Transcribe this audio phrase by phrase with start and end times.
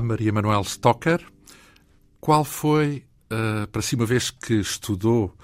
[0.00, 1.24] Maria Manuel Stocker.
[2.20, 5.36] Qual foi, uh, para si, uma vez que estudou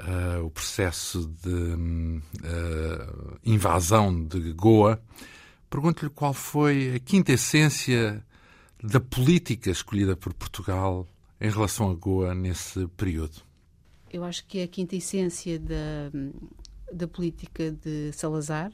[0.00, 5.02] uh, o processo de uh, invasão de Goa,
[5.70, 8.24] pergunto-lhe qual foi a quinta essência
[8.82, 11.06] da política escolhida por Portugal
[11.40, 13.42] em relação a Goa nesse período?
[14.10, 16.10] Eu acho que a quinta essência da,
[16.92, 18.70] da política de Salazar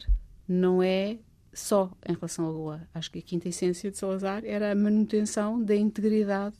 [0.48, 1.18] não é
[1.52, 2.88] só em relação a Goa.
[2.94, 6.56] Acho que a quinta essência de Salazar era a manutenção da integridade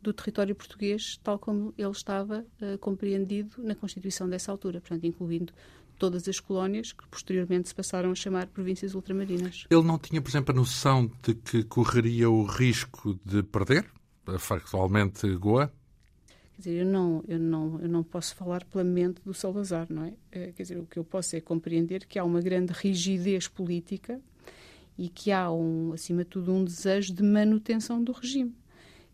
[0.00, 5.52] do território português, tal como ele estava uh, compreendido na Constituição dessa altura, portanto, incluindo
[5.98, 9.66] todas as colónias que posteriormente se passaram a chamar províncias ultramarinas.
[9.68, 13.90] Ele não tinha, por exemplo, a noção de que correria o risco de perder,
[14.38, 15.72] factualmente, Goa?
[16.58, 20.02] Quer dizer, eu não, eu, não, eu não posso falar pela mente do Salazar, não
[20.02, 20.12] é?
[20.32, 24.20] Eh, quer dizer, o que eu posso é compreender que há uma grande rigidez política
[24.98, 28.52] e que há, um, acima de tudo, um desejo de manutenção do regime.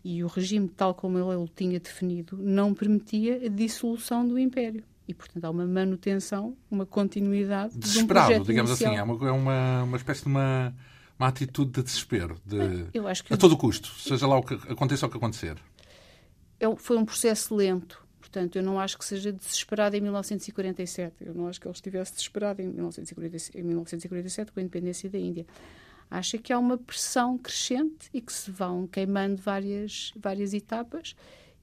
[0.03, 4.83] E o regime, tal como ele o tinha definido, não permitia a dissolução do Império.
[5.07, 7.77] E, portanto, há uma manutenção, uma continuidade.
[7.77, 8.93] Desesperado, de um digamos inicial.
[8.93, 9.01] assim.
[9.01, 10.75] É uma, é uma, uma espécie de uma,
[11.19, 12.87] uma atitude de desespero, de,
[13.29, 15.59] a todo custo, seja lá o que aconteça o que acontecer.
[16.59, 18.05] É foi um processo lento.
[18.19, 21.25] Portanto, eu não acho que seja desesperado em 1947.
[21.25, 25.19] Eu não acho que ele estivesse desesperado em 1947, em 1947 com a independência da
[25.19, 25.47] Índia.
[26.11, 31.15] Acho que há uma pressão crescente e que se vão queimando várias, várias etapas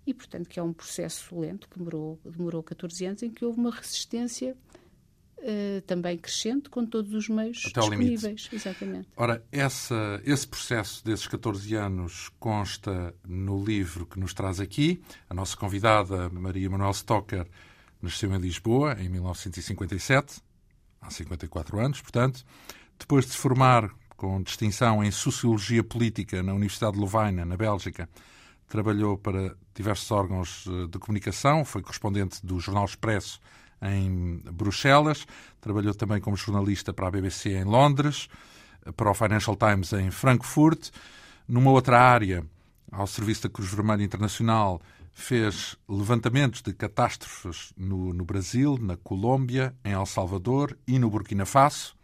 [0.06, 3.59] e, portanto, que é um processo lento, que demorou, demorou 14 anos, em que houve
[3.59, 4.56] uma resistência
[5.41, 8.47] Uh, também crescente, com todos os meios Até disponíveis.
[8.53, 9.07] Exatamente.
[9.18, 15.01] Ora, essa, esse processo desses 14 anos consta no livro que nos traz aqui.
[15.28, 17.47] A nossa convidada, Maria Manuel Stocker,
[18.00, 20.41] nasceu em Lisboa em 1957,
[21.01, 22.46] há 54 anos, portanto.
[23.00, 28.07] Depois de se formar com distinção em Sociologia Política na Universidade de Louvain, na Bélgica,
[28.68, 33.41] trabalhou para diversos órgãos eh, de comunicação, foi correspondente do Jornal Expresso
[33.81, 35.25] em Bruxelas,
[35.59, 38.28] trabalhou também como jornalista para a BBC em Londres,
[38.96, 40.90] para o Financial Times em Frankfurt.
[41.47, 42.46] Numa outra área,
[42.92, 44.81] ao serviço da Cruz Vermelha Internacional,
[45.14, 51.46] fez levantamentos de catástrofes no, no, Brasil, na Colômbia, em El Salvador e no Burkina
[51.46, 51.96] Faso.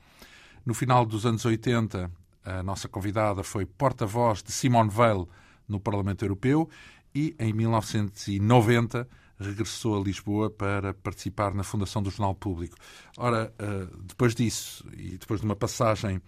[0.66, 2.12] No final dos anos 80,
[2.44, 5.28] a nossa convidada foi porta-voz de Simone Veil
[5.68, 6.70] no Parlamento Europeu
[7.14, 9.08] e, em 1990,
[9.40, 12.76] regressou a Lisboa para participar na fundação do Jornal Público.
[13.18, 16.22] Ora, eh, depois disso, e depois de uma passagem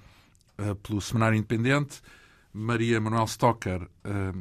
[0.57, 2.01] eh, pelo Seminário Independente,
[2.53, 4.33] Maria Manuel Stocker eh,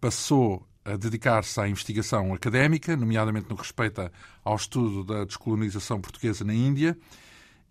[0.00, 4.12] passou a dedicar-se à investigação académica, nomeadamente no que respeita
[4.44, 6.98] ao estudo da descolonização portuguesa na Índia,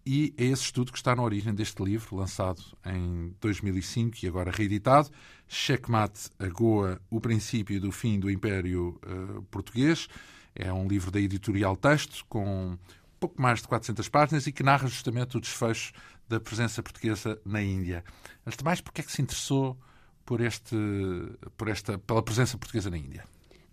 [0.05, 4.51] e é esse estudo que está na origem deste livro, lançado em 2005 e agora
[4.51, 5.09] reeditado,
[5.47, 10.07] Checkmate a Goa, o princípio do fim do Império uh, Português.
[10.53, 12.77] É um livro da editorial Texto, com
[13.19, 15.93] pouco mais de 400 páginas e que narra justamente o desfecho
[16.27, 18.03] da presença portuguesa na Índia.
[18.45, 19.79] Antes de mais, porquê é que se interessou
[20.25, 20.75] por, este,
[21.55, 23.25] por esta, pela presença portuguesa na Índia?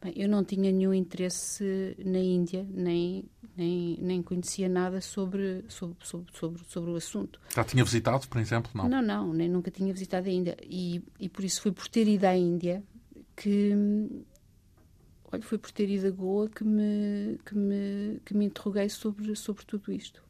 [0.02, 3.24] Bem, eu não tinha nenhum interesse na Índia, nem,
[3.54, 7.38] nem, nem conhecia nada sobre, sobre, sobre, sobre, sobre o assunto.
[7.54, 8.70] Já tinha visitado, por exemplo?
[8.74, 10.56] Não, não, não nem nunca tinha visitado a Índia.
[10.62, 12.82] E, e por isso foi por ter ido à Índia
[13.36, 13.74] que.
[15.30, 19.36] Olha, foi por ter ido a Goa que me, que me, que me interroguei sobre,
[19.36, 20.24] sobre tudo isto.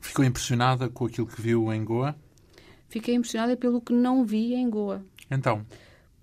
[0.00, 2.16] Ficou impressionada com aquilo que viu em Goa?
[2.88, 5.04] Fiquei impressionada pelo que não vi em Goa.
[5.30, 5.64] Então?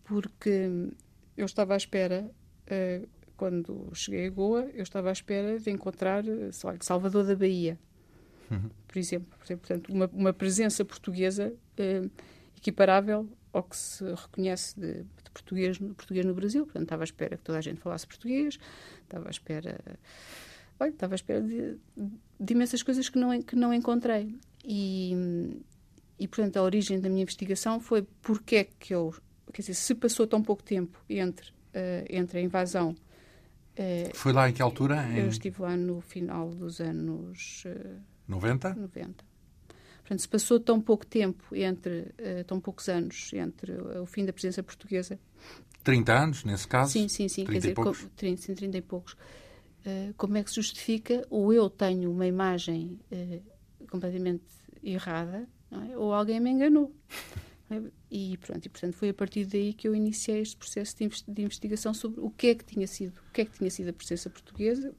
[0.04, 0.70] Porque
[1.38, 2.30] eu estava à espera
[3.36, 7.78] quando cheguei a Goa, eu estava à espera de encontrar lá, Salvador da Bahia,
[8.50, 8.70] uhum.
[8.88, 9.38] por exemplo.
[9.46, 12.12] Portanto, uma, uma presença portuguesa uh,
[12.58, 16.64] equiparável ao que se reconhece de, de, português, no, português no Brasil.
[16.64, 18.58] Portanto, estava à espera que toda a gente falasse português,
[19.04, 19.80] estava à espera.
[20.80, 21.78] Olha, estava à espera de,
[22.40, 24.36] de imensas coisas que não, que não encontrei.
[24.64, 25.14] E,
[26.18, 29.14] e, portanto, a origem da minha investigação foi porque é que eu.
[29.52, 31.52] Quer dizer, se passou tão pouco tempo entre
[32.10, 32.96] entre a invasão.
[33.74, 35.04] Uh, Foi lá em que altura?
[35.08, 35.20] Em...
[35.20, 38.76] Eu estive lá no final dos anos uh, 90?
[38.76, 39.24] 90.
[40.02, 42.14] Portanto, se passou tão pouco tempo entre,
[42.46, 45.18] tão poucos anos entre o fim da presença portuguesa.
[45.82, 46.92] 30 anos, nesse caso?
[46.92, 47.46] Sim, sim, sim.
[47.46, 48.08] 30 quer dizer, e poucos?
[48.18, 49.16] 30, sim, 30 e poucos.
[50.18, 51.26] Como é que se justifica?
[51.30, 53.00] Ou eu tenho uma imagem
[53.90, 54.44] completamente
[54.84, 55.98] errada, é?
[55.98, 56.94] ou alguém me enganou.
[58.12, 60.96] E, pronto, e portanto foi a partir daí que eu iniciei este processo
[61.28, 63.90] de investigação sobre o que é que tinha sido, o que é que tinha sido
[63.90, 64.94] a presença portuguesa,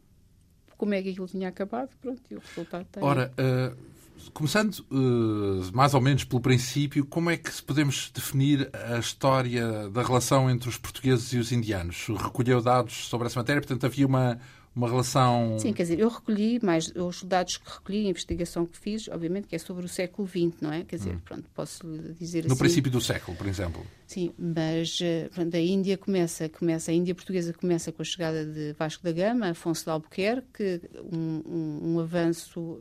[0.76, 3.02] como é que aquilo tinha acabado, pronto, e o resultado tem.
[3.02, 8.98] Ora, uh, começando uh, mais ou menos pelo princípio, como é que podemos definir a
[8.98, 12.06] história da relação entre os portugueses e os indianos?
[12.08, 14.38] Recolheu dados sobre essa matéria, portanto havia uma,
[14.74, 15.56] uma relação.
[15.58, 19.46] Sim, quer dizer, eu recolhi, mais os dados que recolhi, a investigação que fiz, obviamente
[19.46, 20.82] que é sobre o século XX, não é?
[20.82, 21.20] Quer dizer, hum.
[21.24, 21.86] pronto, posso
[22.18, 22.48] dizer no assim.
[22.48, 23.86] No princípio do século, por exemplo.
[24.06, 28.44] Sim, mas eh, pronto, a Índia começa, começa, a Índia portuguesa começa com a chegada
[28.44, 30.80] de Vasco da Gama, Afonso de Albuquerque,
[31.12, 32.80] um, um, um avanço uh,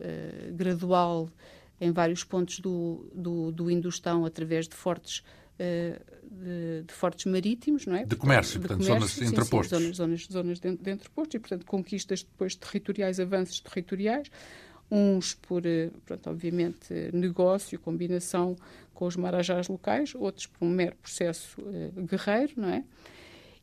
[0.54, 1.30] gradual
[1.80, 5.24] em vários pontos do, do, do Indostão através de fortes
[6.24, 8.06] de, de, fortes marítimos, não é?
[8.06, 9.78] De comércio, de comércio, zonas entrepostos.
[9.78, 14.30] Sim, zonas, zonas, zonas de, de entrepostos e, portanto, conquistas depois territoriais, avanços territoriais,
[14.92, 18.56] uns por, eh, pronto, obviamente, negócio, combinação
[18.94, 22.84] com os marajás locais, outros por um mero processo uh, guerreiro, não é?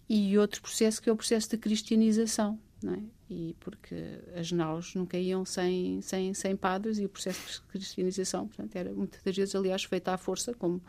[0.08, 3.02] E outro processo que é o processo de cristianização, não é?
[3.30, 3.94] E porque
[4.34, 8.92] as naus nunca iam sem, sem, sem padres e o processo de cristianização, portanto, era
[8.92, 10.82] muitas das vezes, aliás, feito à força, como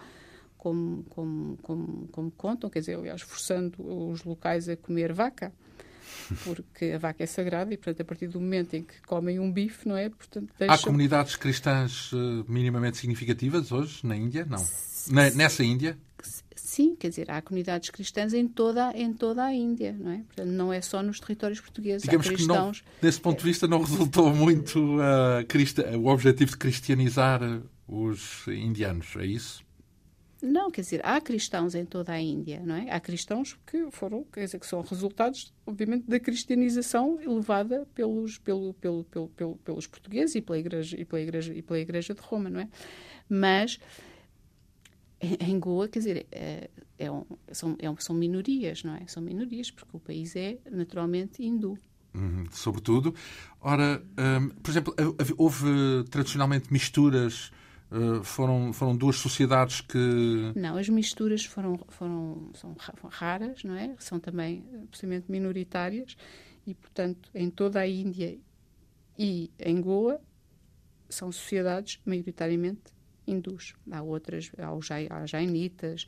[0.62, 5.52] como, como, como, como contam, quer dizer, aliás, forçando os locais a comer vaca,
[6.44, 9.52] porque a vaca é sagrada e, portanto, a partir do momento em que comem um
[9.52, 10.08] bife, não é?
[10.08, 10.76] Portanto, deixam...
[10.76, 14.46] Há comunidades cristãs uh, minimamente significativas hoje na Índia?
[14.48, 14.64] Não.
[15.08, 15.98] Na, nessa Índia?
[16.56, 20.18] Sim, quer dizer, há comunidades cristãs em toda, em toda a Índia, não é?
[20.18, 22.04] Portanto, não é só nos territórios portugueses.
[22.04, 22.82] Digamos há cristãos...
[22.82, 25.98] que, não, desse ponto de vista, não resultou muito uh, crista...
[25.98, 27.42] o objetivo de cristianizar
[27.88, 29.64] os indianos, é isso?
[30.42, 32.90] Não, quer dizer, há cristãos em toda a Índia, não é?
[32.90, 38.74] Há cristãos que foram, quer dizer, que são resultados, obviamente, da cristianização levada pelos, pelo,
[38.74, 42.22] pelo, pelo, pelo, pelos portugueses e pela igreja e pela igreja e pela igreja de
[42.22, 42.70] Roma, não é?
[43.30, 43.80] Mas
[45.22, 49.06] em Goa, quer dizer, é, é um, são, é um, são minorias, não é?
[49.08, 51.78] São minorias porque o país é naturalmente hindu.
[52.14, 53.14] Uhum, sobretudo.
[53.62, 54.94] Ora, um, por exemplo,
[55.38, 57.61] houve tradicionalmente misturas eh,
[58.24, 60.52] foram, foram duas sociedades que.
[60.56, 62.76] Não, as misturas foram, foram são
[63.10, 63.96] raras, não é?
[64.00, 66.16] São também absolutamente minoritárias
[66.66, 68.38] e, portanto, em toda a Índia
[69.18, 70.22] e em Goa
[71.10, 72.94] são sociedades maioritariamente
[73.28, 73.74] hindus.
[73.92, 76.08] Há outras, há os jainitas,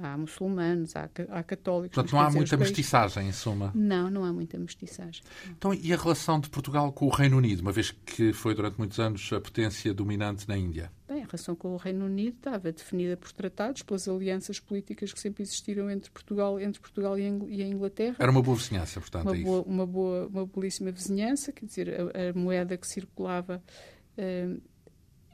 [0.00, 1.94] há muçulmanos, há, há católicos.
[1.94, 3.70] Portanto, não há muita mestiçagem, em suma.
[3.74, 5.22] Não, não há muita mestiçagem.
[5.50, 8.78] Então, e a relação de Portugal com o Reino Unido, uma vez que foi durante
[8.78, 10.90] muitos anos a potência dominante na Índia?
[11.06, 15.20] Bem, a relação com o Reino Unido estava definida por tratados, pelas alianças políticas que
[15.20, 18.16] sempre existiram entre Portugal, entre Portugal e a Inglaterra.
[18.18, 21.88] Era uma boa vizinhança, portanto, uma é boa, uma boa, uma belíssima vizinhança, quer dizer,
[21.90, 23.62] a, a moeda que circulava
[24.16, 24.69] uh,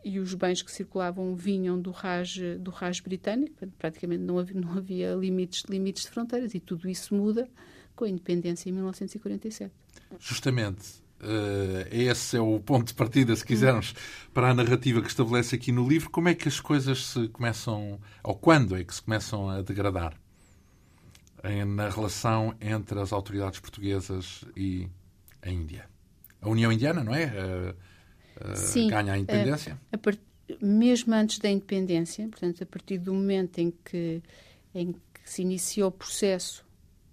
[0.07, 4.79] e os bens que circulavam vinham do Raj, do Raj britânico, praticamente não havia, não
[4.79, 7.49] havia limites, limites de fronteiras e tudo isso muda
[7.97, 9.75] com a independência em 1947.
[10.21, 11.05] Justamente.
[11.19, 13.97] Uh, esse é o ponto de partida, se quisermos,
[14.33, 16.09] para a narrativa que estabelece aqui no livro.
[16.09, 20.15] Como é que as coisas se começam, ou quando é que se começam a degradar
[21.43, 24.89] em, na relação entre as autoridades portuguesas e
[25.43, 25.89] a Índia?
[26.41, 27.25] A União Indiana, não é?
[27.27, 27.96] Uh,
[28.55, 29.79] Sim, ganha a independência?
[29.93, 30.21] A, a part...
[30.61, 34.23] Mesmo antes da independência, portanto, a partir do momento em que,
[34.73, 36.65] em que se iniciou o processo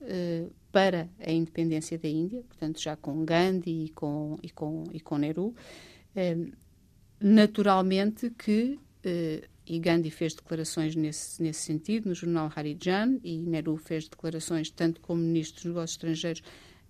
[0.01, 5.00] uh, para a independência da Índia, portanto, já com Gandhi e com, e com, e
[5.00, 6.51] com Nehru, uh,
[7.20, 13.77] naturalmente que, uh, e Gandhi fez declarações nesse, nesse sentido no jornal Harijan, e Nehru
[13.77, 16.44] fez declarações tanto como ministro dos negócios estrangeiros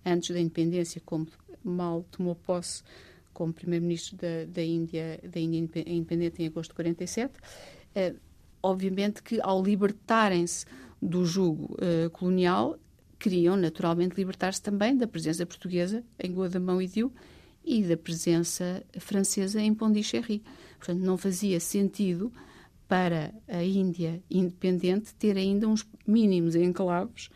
[0.04, 1.26] antes da independência, como
[1.64, 2.82] mal tomou posse
[3.34, 7.34] como primeiro-ministro da, da, Índia, da Índia independente em agosto de 47.
[7.94, 8.14] Eh,
[8.62, 10.64] obviamente que ao libertarem-se
[11.02, 12.78] do jugo eh, colonial,
[13.18, 17.12] queriam naturalmente libertar-se também da presença portuguesa em Guadamão e Diu
[17.64, 20.42] e da presença francesa em Pondichéry.
[20.78, 22.32] Portanto, não fazia sentido
[22.86, 27.30] para a Índia independente ter ainda uns mínimos enclaves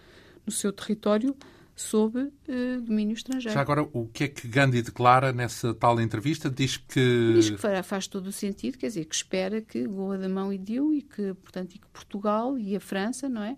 [0.45, 1.35] no seu território
[1.80, 3.54] sob uh, domínio estrangeiro.
[3.54, 6.50] Já agora, o que é que Gandhi declara nessa tal entrevista?
[6.50, 7.32] Diz que...
[7.35, 10.52] Diz que faz, faz todo o sentido, quer dizer, que espera que Goa da Mão
[10.52, 13.56] e Diu e que, portanto, e que Portugal e a França, não é?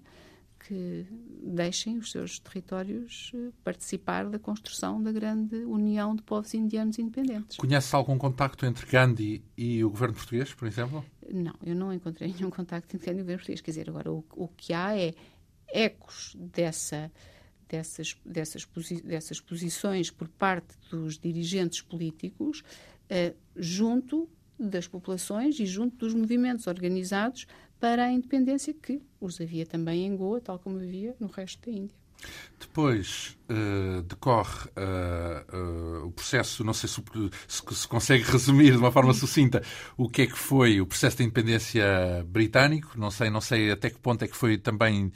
[0.59, 1.07] Que
[1.43, 7.57] deixem os seus territórios eh, participar da construção da grande união de povos indianos independentes.
[7.57, 11.03] Conhece algum contacto entre Gandhi e o governo português, por exemplo?
[11.33, 13.61] Não, eu não encontrei nenhum contacto entre Gandhi e o governo português.
[13.63, 15.15] Quer dizer, agora, o, o que há é
[15.73, 17.11] ecos dessa
[17.71, 22.63] dessas, dessas, posi dessas posições por parte dos dirigentes políticos
[23.09, 27.47] eh, junto das populações e junto dos movimentos organizados
[27.79, 31.77] para a independência que os havia também em Goa, tal como havia no resto da
[31.77, 32.01] Índia.
[32.59, 37.03] Depois uh, decorre uh, uh, processo, não sei se,
[37.49, 39.63] se, se, consegue resumir de uma forma sucinta
[39.97, 41.83] o que é que foi o processo de independência
[42.27, 42.99] britânico.
[42.99, 45.11] Não sei, não sei até que ponto é que foi também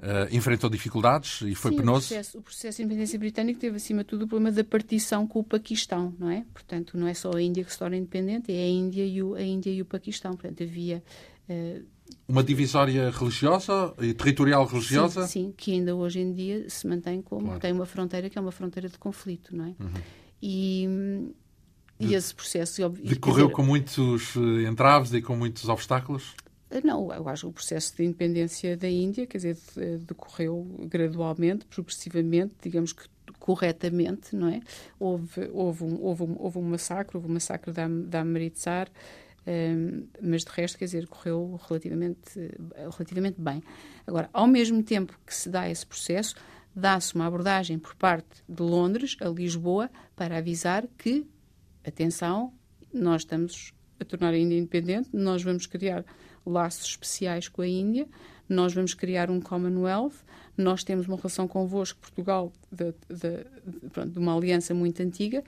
[0.00, 2.06] Uh, enfrentou dificuldades e foi Sim, penoso?
[2.06, 5.26] O processo, o processo de independência britânica teve, acima de tudo, o problema da partição
[5.26, 6.46] com o Paquistão, não é?
[6.54, 9.34] Portanto, não é só a Índia que se torna independente, é a Índia e o,
[9.34, 10.32] a Índia e o Paquistão.
[10.32, 11.02] Portanto, havia...
[11.46, 11.84] Uh,
[12.26, 15.26] uma divisória religiosa e territorial religiosa?
[15.26, 17.60] Sim, sim, que ainda hoje em dia se mantém como claro.
[17.60, 19.74] tem uma fronteira que é uma fronteira de conflito, não é?
[19.78, 19.92] Uhum.
[20.40, 20.88] E,
[21.98, 22.88] e esse processo...
[22.88, 26.34] Decorreu dizer, com muitos eh, entraves e com muitos obstáculos?
[26.84, 29.56] Não, eu acho que o processo de independência da Índia, quer dizer,
[30.06, 33.08] decorreu gradualmente, progressivamente, digamos que
[33.40, 34.60] corretamente, não é?
[34.98, 38.88] Houve, houve, um, houve, um, houve um massacre, houve um massacre da, da Amritsar,
[39.46, 42.38] um, mas de resto, quer dizer, correu relativamente,
[42.76, 43.62] relativamente bem.
[44.06, 46.36] Agora, ao mesmo tempo que se dá esse processo,
[46.74, 51.26] dá-se uma abordagem por parte de Londres a Lisboa para avisar que,
[51.84, 52.52] atenção,
[52.92, 56.04] nós estamos a tornar a Índia independente, nós vamos criar
[56.50, 58.08] laços especiais com a Índia,
[58.48, 60.14] nós vamos criar um Commonwealth,
[60.56, 65.42] nós temos uma relação convosco, Portugal, de, de, de, pronto, de uma aliança muito antiga,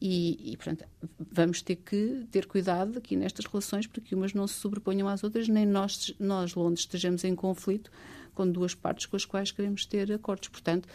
[0.00, 0.84] e, e pronto,
[1.32, 5.24] vamos ter que ter cuidado aqui nestas relações para que umas não se sobreponham às
[5.24, 7.90] outras, nem nós, nós, Londres, estejamos em conflito
[8.34, 10.48] com duas partes com as quais queremos ter acordos.
[10.48, 10.86] Portanto,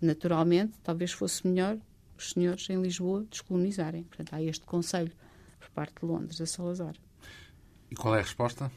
[0.00, 1.78] naturalmente, talvez fosse melhor
[2.16, 4.02] os senhores em Lisboa descolonizarem.
[4.02, 5.12] Portanto, há este conselho
[5.60, 6.96] por parte de Londres a Salazar.
[7.90, 8.70] E qual é a resposta?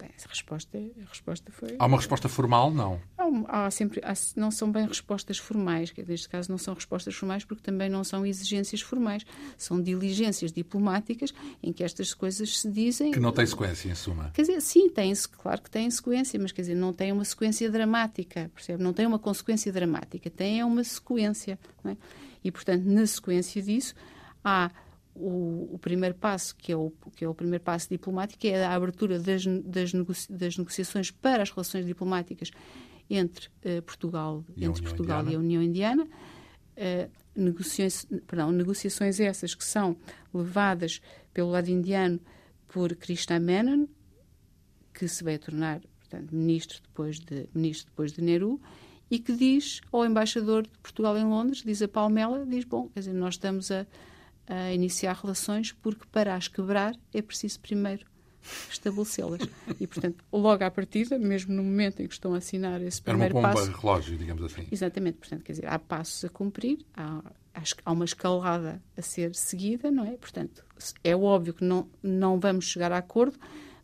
[0.00, 1.76] Bem, a resposta, a resposta foi.
[1.78, 2.70] Há uma resposta formal?
[2.70, 2.98] Não.
[3.18, 7.14] Há, há sempre, há, não são bem respostas formais, que neste caso não são respostas
[7.14, 9.26] formais porque também não são exigências formais,
[9.58, 13.12] são diligências diplomáticas em que estas coisas se dizem.
[13.12, 14.30] Que não tem sequência, em suma.
[14.32, 17.70] Quer dizer, sim, tem, claro que tem sequência, mas quer dizer, não tem uma sequência
[17.70, 18.82] dramática, percebe?
[18.82, 21.58] Não tem uma consequência dramática, tem uma sequência.
[21.84, 21.96] É?
[22.42, 23.94] E, portanto, na sequência disso,
[24.42, 24.70] há
[25.14, 28.74] o, o, primeiro passo, que é o, que é o primeiro passo diplomático, é a
[28.74, 32.50] abertura das, das, negocia, das negociações para as relações diplomáticas
[33.08, 36.04] entre uh, Portugal, e entre Portugal e a União Indiana.
[36.04, 39.96] Uh, negociações, perdão, negociações essas que são
[40.32, 41.00] levadas
[41.32, 42.20] pelo lado indiano
[42.68, 43.86] por Krishna Menon,
[44.92, 48.60] que se vai tornar portanto, ministro depois de ministro depois de Nehru
[49.10, 53.00] e que diz ao embaixador de Portugal em Londres, diz a Palmela, diz bom, quer
[53.00, 53.86] dizer, nós estamos a
[54.50, 58.04] a iniciar relações, porque para as quebrar é preciso primeiro
[58.68, 59.42] estabelecê-las.
[59.78, 63.34] E, portanto, logo à partida, mesmo no momento em que estão a assinar esse primeiro
[63.34, 63.46] passo...
[63.46, 64.66] Era uma bomba passo, relógio, digamos assim.
[64.72, 65.18] Exatamente.
[65.18, 67.22] Portanto, quer dizer, há passos a cumprir, há,
[67.84, 70.16] há uma escalada a ser seguida, não é?
[70.16, 70.64] Portanto,
[71.04, 73.38] é óbvio que não, não vamos chegar a acordo,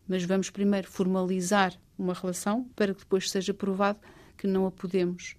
[0.05, 3.99] mas vamos primeiro formalizar uma relação para que depois seja provado
[4.37, 5.35] que não a podemos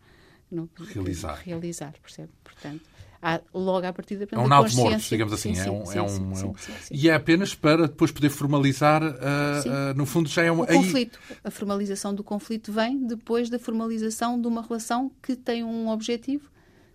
[0.50, 1.42] não, realizar.
[1.44, 2.30] realizar, percebe?
[2.42, 2.82] Portanto,
[3.22, 5.54] há, logo à partida é um nave morto, digamos assim.
[5.54, 6.54] Sim, é um, sim, é um, sim,
[6.90, 10.62] E é apenas para depois poder formalizar, uh, uh, no fundo já é um...
[10.62, 11.18] O conflito.
[11.42, 16.50] A formalização do conflito vem depois da formalização de uma relação que tem um objetivo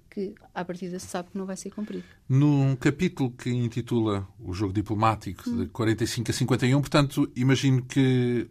[0.10, 2.04] que à partida se sabe que não vai ser cumprido.
[2.30, 5.64] Num capítulo que intitula O Jogo Diplomático, hum.
[5.64, 8.48] de 45 a 51, portanto, imagino que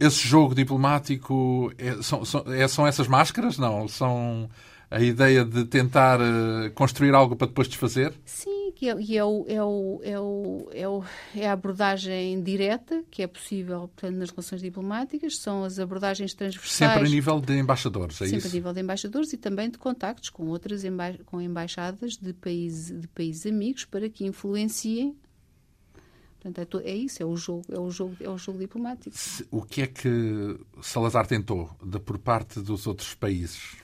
[0.00, 3.58] esse jogo diplomático é, são, são, é, são essas máscaras?
[3.58, 4.48] Não, são
[4.90, 8.14] a ideia de tentar uh, construir algo para depois desfazer?
[8.24, 11.04] Sim, e, é, é, o, é, o, é, o, é, o,
[11.34, 16.92] é a abordagem direta que é possível portanto, nas relações diplomáticas, são as abordagens transversais.
[16.92, 18.46] Sempre a nível de embaixadores, é sempre isso?
[18.46, 22.32] Sempre a nível de embaixadores e também de contactos com outras emba com embaixadas de
[22.32, 25.16] países, de países amigos para que influenciem
[26.40, 29.16] Portanto, é, é, isso, é o jogo, é o jogo, é o jogo diplomático.
[29.50, 33.76] O que é que Salazar tentou de, por parte dos outros países?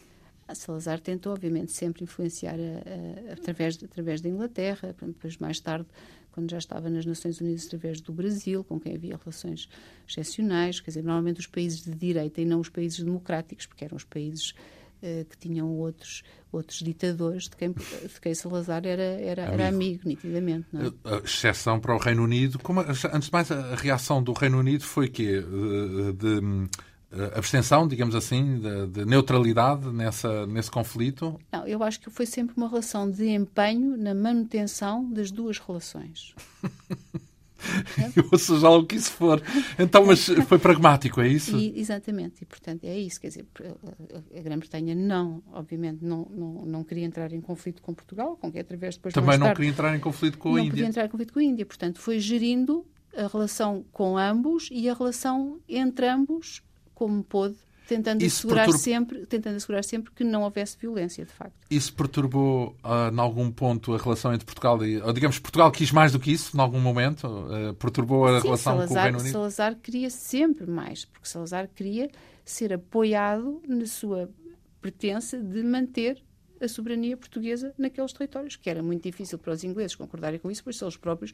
[0.53, 5.87] Salazar tentou, obviamente, sempre influenciar a, a, através, através da Inglaterra, depois mais tarde,
[6.35, 9.69] quando já estava nas Nações Unidas, através do Brasil, com quem havia relações
[10.09, 13.97] excepcionais, quer dizer, normalmente os países de direita e não os países democráticos, porque eram
[13.97, 19.45] os países uh, que tinham outros, outros ditadores de quem, de quem Salazar era, era,
[19.45, 19.55] amigo.
[19.55, 20.67] era amigo, nitidamente.
[20.73, 20.93] Não é?
[21.05, 24.83] A exceção para o Reino Unido, como, antes de mais, a reação do Reino Unido
[24.83, 26.69] foi que de, de uh,
[27.35, 31.39] abstenção, digamos assim, de, de, neutralidade nessa, nesse conflito?
[31.53, 36.35] Não, eu acho que foi sempre uma relação de empenho na manutenção das duas relações.
[38.31, 39.43] Ou seja, algo que isso for.
[39.79, 41.57] Então, mas foi pragmático, é isso?
[41.57, 43.21] E, exatamente, e portanto é isso.
[43.21, 43.47] Quer dizer,
[44.37, 48.59] a Grã-Bretanha não, obviamente, não, não, não queria entrar em conflito com Portugal, com que
[48.59, 50.65] através depois Também não tarde, queria entrar em conflito com a Índia.
[50.65, 52.85] Não queria entrar em conflito com a Índia, portanto, foi gerindo
[53.17, 56.63] a relação com ambos e a relação entre ambos
[56.95, 58.83] como pôde tentando assegurar, perturb...
[58.83, 61.55] sempre, tentando assegurar sempre que não houvesse violência, de facto.
[61.71, 65.01] Isso perturbou, uh, em algum ponto, a relação entre Portugal e...
[65.01, 67.27] Ou, digamos, Portugal quis mais do que isso, em algum momento?
[67.27, 69.33] Uh, perturbou a Sim, relação Salazar, com o Reino Unido?
[69.33, 72.11] Salazar queria sempre mais, porque Salazar queria
[72.45, 74.31] ser apoiado na sua
[74.81, 76.23] pretensa de manter
[76.65, 80.63] a soberania portuguesa naqueles territórios, que era muito difícil para os ingleses concordarem com isso,
[80.65, 81.33] pois eles próprios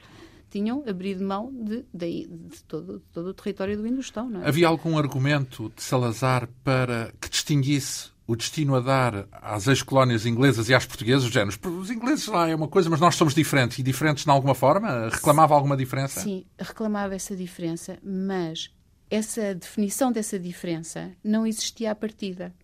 [0.50, 4.30] tinham abrido mão de, de, de, todo, todo, o território do Indostão.
[4.42, 4.48] É?
[4.48, 10.68] Havia algum argumento de Salazar para que distinguisse o destino a dar às ex-colónias inglesas
[10.68, 11.58] e às portuguesas, os géneros?
[11.64, 13.78] Os ingleses lá é uma coisa, mas nós somos diferentes.
[13.78, 15.08] E diferentes de alguma forma?
[15.08, 16.20] Reclamava alguma diferença?
[16.20, 18.70] Sim, reclamava essa diferença, mas
[19.10, 22.54] essa definição dessa diferença não existia à partida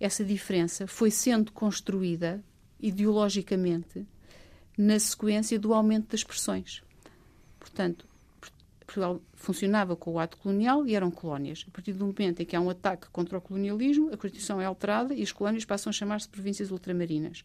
[0.00, 2.42] essa diferença foi sendo construída
[2.80, 4.06] ideologicamente
[4.76, 6.82] na sequência do aumento das pressões.
[7.58, 8.06] Portanto,
[8.90, 11.64] Portugal funcionava com o ato colonial e eram colónias.
[11.68, 14.64] A partir do momento em que há um ataque contra o colonialismo, a Constituição é
[14.64, 17.44] alterada e as colónias passam a chamar-se províncias ultramarinas.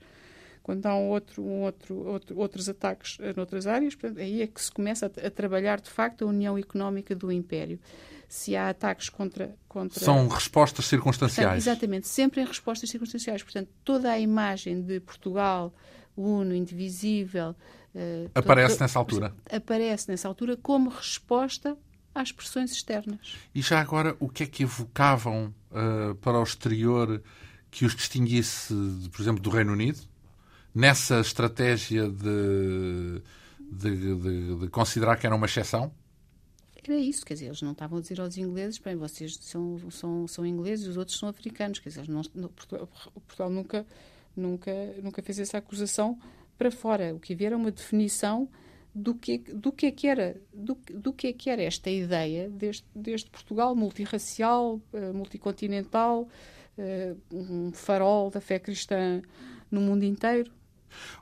[0.66, 4.60] Quando há um outro, um outro, outro, outros ataques noutras áreas, portanto, aí é que
[4.60, 7.80] se começa a, a trabalhar, de facto, a união económica do Império
[8.28, 9.56] se há ataques contra.
[9.70, 10.04] contra...
[10.04, 11.46] São respostas circunstanciais.
[11.46, 13.44] Portanto, exatamente, sempre em respostas circunstanciais.
[13.44, 15.72] Portanto, toda a imagem de Portugal,
[16.18, 17.56] uno, indivisível.
[17.94, 19.36] Uh, aparece nessa altura.
[19.48, 21.78] Aparece nessa altura como resposta
[22.16, 23.38] às pressões externas.
[23.54, 27.22] E já agora, o que é que evocavam uh, para o exterior
[27.70, 28.74] que os distinguisse,
[29.12, 30.15] por exemplo, do Reino Unido?
[30.76, 33.22] Nessa estratégia de,
[33.72, 35.92] de, de, de considerar que era uma exceção?
[36.92, 40.28] era isso, quer dizer, eles não estavam a dizer aos ingleses, bem, vocês são, são,
[40.28, 43.86] são ingleses e os outros são africanos, quer dizer, não, Portugal, Portugal, nunca,
[44.36, 46.20] nunca, nunca fez essa acusação
[46.58, 47.14] para fora.
[47.14, 48.48] O que havia era uma definição
[48.94, 52.50] do que, do que é que era, do, do que é que era esta ideia
[52.50, 56.28] deste, deste Portugal multirracial, uh, multicontinental,
[56.78, 59.22] uh, um farol da fé cristã
[59.70, 60.52] no mundo inteiro.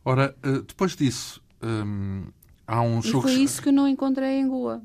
[0.03, 2.25] Ora, uh, depois disso, um,
[2.67, 4.81] há um e foi isso que eu não encontrei em Goa.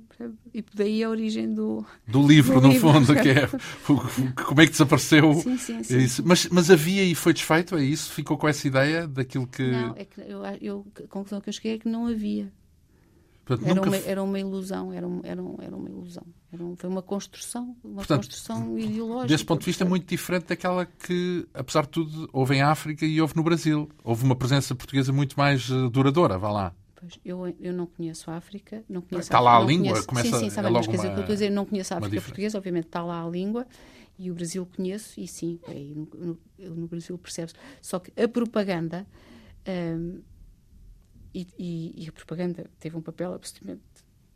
[0.53, 1.85] E daí a origem do...
[2.07, 2.93] Do livro, do no livro.
[2.93, 3.47] fundo, que é
[4.45, 5.35] como é que desapareceu.
[5.35, 5.99] Sim, sim, sim.
[5.99, 6.23] Isso.
[6.27, 8.13] Mas, mas havia e foi desfeito, é isso?
[8.13, 9.71] Ficou com essa ideia daquilo que...
[9.71, 12.53] Não, é que eu, eu, a conclusão que eu cheguei é que não havia.
[13.49, 13.89] Portanto, era, nunca...
[13.89, 16.23] uma, era uma ilusão, era, um, era, um, era uma ilusão.
[16.53, 19.29] Era um, foi uma construção, uma Portanto, construção ideológica.
[19.29, 23.19] Desse ponto de vista, muito diferente daquela que, apesar de tudo, houve em África e
[23.23, 23.89] houve no Brasil.
[24.05, 26.75] Houve uma presença portuguesa muito mais eh, duradoura, vá lá.
[26.95, 28.85] Pois, eu, eu não conheço a África.
[28.87, 29.93] Não conheço está lá a língua?
[29.93, 31.65] Conheço, começa, sim, sim, sabe, é mas quer dizer, que eu estou a dizer, não
[31.65, 33.67] conheço a África portuguesa, obviamente está lá a língua,
[34.19, 37.57] e o Brasil conheço, e sim, é, no, no, no, Brasil percebe-se.
[37.81, 39.07] Só que a propaganda,
[39.67, 40.21] um,
[41.39, 43.83] e, e, e, a propaganda teve um papel absolutamente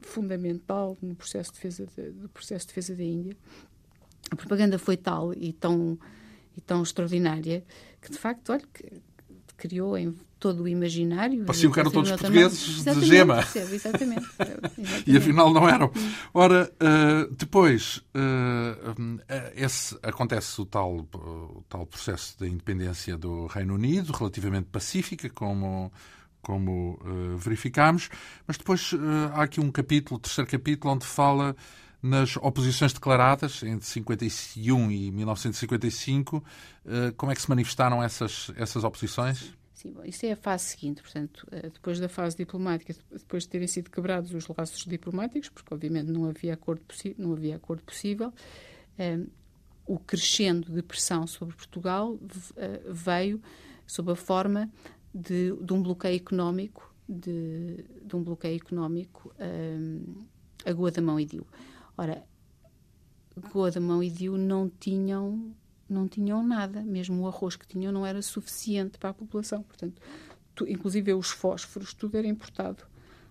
[0.01, 3.37] fundamental no processo de defesa, de, do processo de defesa da Índia,
[4.31, 5.99] a propaganda foi tal e tão,
[6.57, 7.65] e tão extraordinária
[8.01, 9.03] que, de facto, olha, que
[9.57, 11.45] criou em todo o imaginário.
[11.45, 13.37] Pareciam que eram todos portugueses de gema.
[13.37, 15.05] Percebo, exatamente, exatamente.
[15.07, 15.93] e afinal não eram.
[16.35, 19.21] Ora, uh, depois, uh,
[19.55, 25.93] esse, acontece o tal, o tal processo da independência do Reino Unido, relativamente pacífica, como,
[26.42, 28.11] como uh, verificámos,
[28.46, 28.90] mas depois
[29.33, 31.57] há aqui um capítulo, terceiro capítulo, onde fala
[32.02, 36.42] nas oposições declaradas entre 51 e 1955.
[37.16, 39.55] Como é que se manifestaram essas, essas oposições?
[39.83, 43.48] Sim, bom, isso é a fase seguinte, portanto, eh, depois da fase diplomática, depois de
[43.48, 46.85] terem sido quebrados os laços diplomáticos, porque obviamente não havia acordo,
[47.18, 48.33] não havia acordo possível, um,
[48.96, 49.26] eh,
[49.85, 52.20] o crescendo de pressão sobre Portugal uh,
[52.94, 53.42] veio
[53.85, 54.70] sob a forma
[55.14, 60.25] de, de um bloqueio económico, de, de um bloqueio económico um,
[60.64, 61.46] a Goa da Mão e Dio.
[61.96, 62.25] Ora,
[63.53, 65.55] Goa da Mão e Dio não tinham
[65.88, 69.62] não tinham nada, mesmo o arroz que tinham não era suficiente para a população.
[69.62, 70.01] Portanto,
[70.55, 72.85] tu, inclusive os fósforos, tudo era importado.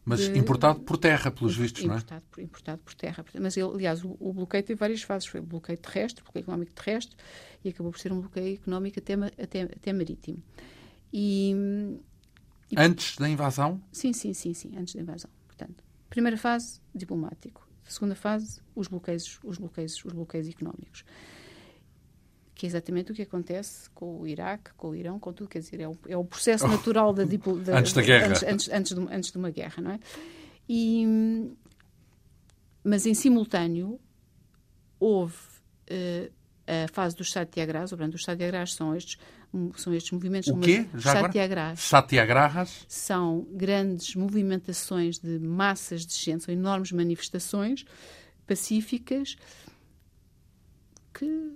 [0.04, 2.02] Mas de, importado por terra, pelos vistos, não é?
[2.32, 3.24] Por, importado por terra.
[3.40, 5.28] Mas, ele, aliás, o, o, bloqueio teve várias fases.
[5.28, 7.16] Foi bloqueio terrestre, bloqueio económico terrestre,
[7.64, 10.42] e acabou por ser um bloqueio económico até, até, até marítimo.
[11.14, 11.54] E,
[12.72, 13.82] e, antes da invasão?
[13.92, 15.30] Sim, sim, sim, sim, antes da invasão.
[15.48, 17.68] Portanto, primeira fase, diplomático.
[17.84, 21.04] Segunda fase, os bloqueios, os bloqueios, os bloqueios económicos
[22.62, 25.58] que é exatamente o que acontece com o Iraque, com o Irão, com tudo, quer
[25.58, 28.28] dizer, é o, é o processo oh, natural da, da, antes da guerra.
[28.28, 30.00] Antes, antes, antes, de, antes de uma guerra, não é?
[30.70, 31.04] E,
[32.84, 34.00] mas em simultâneo
[35.00, 35.36] houve
[35.90, 36.32] uh,
[36.68, 39.18] a fase dos satyagrahas, portanto, os satyagrahas são estes,
[39.76, 40.50] são estes movimentos...
[40.50, 40.86] O quê?
[40.96, 41.12] Já.
[41.12, 42.86] Satyagrahas?
[42.88, 47.86] São grandes movimentações de massas de gente, são enormes manifestações
[48.48, 49.36] pacíficas
[51.14, 51.54] que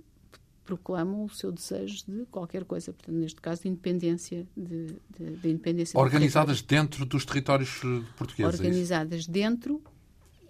[0.64, 4.46] proclamam o seu desejo de qualquer coisa, portanto, neste caso, de independência.
[4.56, 8.60] De, de, de independência Organizadas dentro dos territórios eh, portugueses?
[8.60, 9.82] É Organizadas é dentro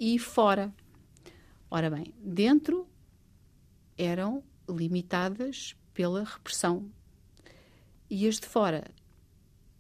[0.01, 0.73] e fora.
[1.71, 2.89] Ora bem, dentro
[3.99, 6.91] eram limitadas pela repressão.
[8.09, 8.85] E as de fora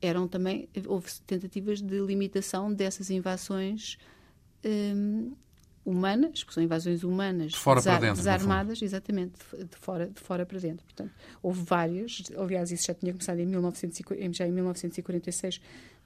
[0.00, 0.68] eram também.
[0.86, 3.98] Houve tentativas de limitação dessas invasões
[4.64, 5.32] hum,
[5.84, 10.44] humanas, que são invasões humanas de fora para dentro, desarmadas, exatamente, de fora, de fora
[10.44, 10.84] para dentro.
[10.84, 15.60] Portanto, houve várias, aliás, isso já tinha começado em, 1940, já em 1946,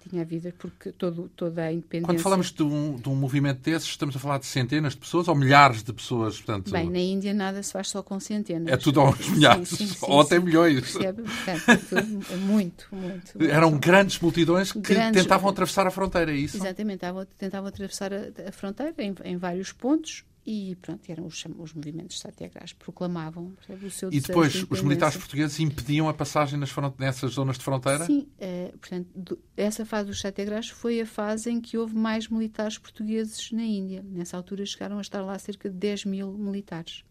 [0.09, 2.07] tinha havido, porque todo, toda a independência...
[2.07, 5.29] Quando falamos de um, de um movimento desses, estamos a falar de centenas de pessoas
[5.29, 6.37] ou milhares de pessoas?
[6.37, 6.71] Portanto...
[6.71, 8.73] Bem, na Índia nada se faz só com centenas.
[8.73, 10.81] É tudo aos milhares, sim, sim, sim, ou até milhões.
[10.81, 11.23] Percebe?
[11.23, 11.97] Portanto,
[12.33, 13.51] é muito, muito, muito.
[13.51, 15.23] Eram grandes multidões que grandes...
[15.23, 16.57] tentavam atravessar a fronteira, é isso?
[16.57, 17.01] Exatamente,
[17.39, 22.19] tentavam atravessar a, a fronteira em, em vários pontos e pronto, eram os, os movimentos
[22.19, 27.33] satyagrahas, proclamavam o seu E depois de os militares portugueses impediam a passagem nas nessas
[27.33, 28.05] zonas de fronteira?
[28.07, 32.29] Sim, uh, portanto, do, essa fase dos satyagrahas foi a fase em que houve mais
[32.29, 34.03] militares portugueses na Índia.
[34.03, 37.05] Nessa altura chegaram a estar lá cerca de 10 mil militares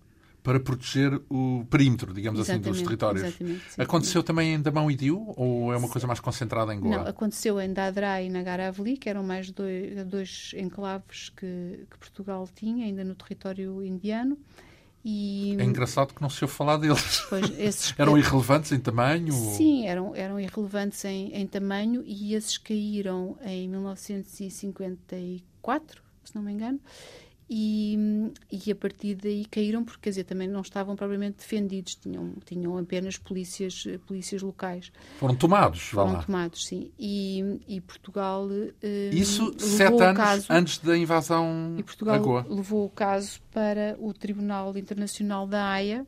[0.50, 3.36] para proteger o perímetro, digamos exatamente, assim, dos territórios.
[3.36, 4.26] Sim, aconteceu sim.
[4.26, 6.98] também em Damão e Diu ou é uma coisa mais concentrada em Goa?
[6.98, 12.50] Não, aconteceu em Dadra e Nagaravli, que eram mais dois, dois enclaves que, que, Portugal
[12.56, 14.40] tinha, ainda no território indiano.
[15.06, 15.56] E...
[15.60, 17.22] É engraçado que não se ouve falar deles.
[17.30, 17.94] Pois, esses...
[17.96, 19.32] eram irrelevantes em tamanho?
[19.32, 26.52] Sim, eram, eram irrelevantes em, em tamanho e esses caíram em 1954, se não me
[26.52, 26.80] engano
[27.50, 27.98] e,
[28.52, 32.78] e a partir daí caíram porque quer dizer também não estavam propriamente defendidos tinham tinham
[32.78, 34.92] apenas polícias polícias locais.
[35.18, 36.24] Foram tomados foram lá.
[36.24, 36.92] tomados sim.
[37.00, 38.48] E, e Portugal
[38.84, 44.14] eh, isso sete anos caso, antes da invasão e Portugal levou o caso para o
[44.14, 46.06] Tribunal Internacional da Haia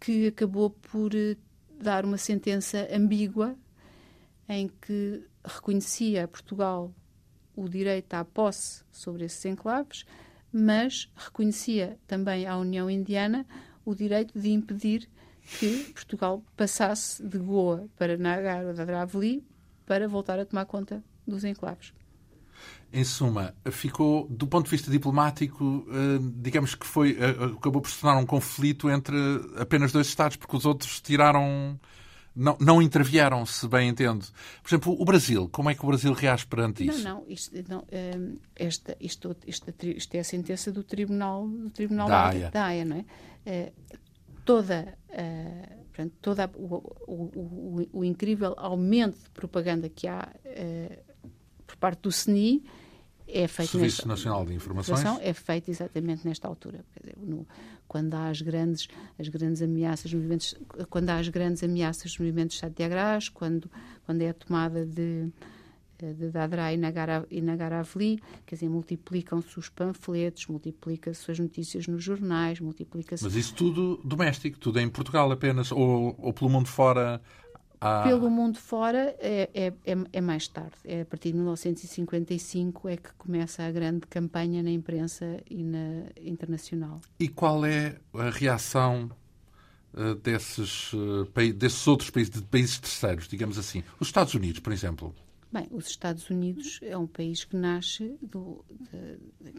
[0.00, 1.36] que acabou por eh,
[1.78, 3.54] dar uma sentença ambígua
[4.48, 6.94] em que reconhecia Portugal
[7.56, 10.04] o direito à posse sobre esses enclaves,
[10.52, 13.46] mas reconhecia também à União Indiana
[13.84, 15.08] o direito de impedir
[15.58, 19.44] que Portugal passasse de Goa para Nagar ou Dadravli
[19.86, 21.92] para voltar a tomar conta dos enclaves.
[22.92, 27.90] Em suma, ficou, do ponto de vista diplomático, eh, digamos que foi, eh, acabou por
[27.90, 29.16] se tornar um conflito entre
[29.56, 31.80] apenas dois Estados, porque os outros tiraram
[32.34, 34.26] não, não intervieram, se bem entendo.
[34.62, 37.02] Por exemplo, o Brasil, como é que o Brasil reage perante isso?
[37.02, 41.70] Não, não, isto, não um, esta, isto, isto, isto, é a sentença do Tribunal, do
[41.70, 42.50] tribunal da, Haia.
[42.50, 43.70] da Haia, não é?
[43.70, 43.98] Uh,
[44.44, 46.74] toda, uh, portanto, toda o,
[47.06, 51.28] o, o, o, incrível aumento de propaganda que há uh,
[51.66, 52.62] por parte do SNI
[53.26, 57.46] é feito Serviço nesta, Nacional de Informações é feito exatamente nesta altura dizer, no,
[57.92, 60.54] quando há as grandes as grandes ameaças movimentos
[60.88, 63.70] quando há as grandes ameaças movimentos satyagrahas quando
[64.06, 65.28] quando é a tomada de
[65.98, 72.02] de Dadra e, Nagara, e Nagaravli, quer dizer, multiplicam-se os panfletos, multiplica-se as notícias nos
[72.02, 73.22] jornais, multiplica-se...
[73.22, 77.22] Mas isso tudo doméstico, tudo é em Portugal apenas, ou, ou pelo mundo fora
[77.84, 78.04] ah.
[78.04, 80.76] Pelo mundo fora é, é, é, é, mais tarde.
[80.84, 86.04] É a partir de 1955 é que começa a grande campanha na imprensa e na
[86.20, 87.00] internacional.
[87.18, 89.10] E qual é a reação
[89.94, 93.82] uh, desses, uh, desses outros países, de países terceiros, digamos assim?
[93.98, 95.12] Os Estados Unidos, por exemplo.
[95.50, 99.51] Bem, os Estados Unidos é um país que nasce, do, de,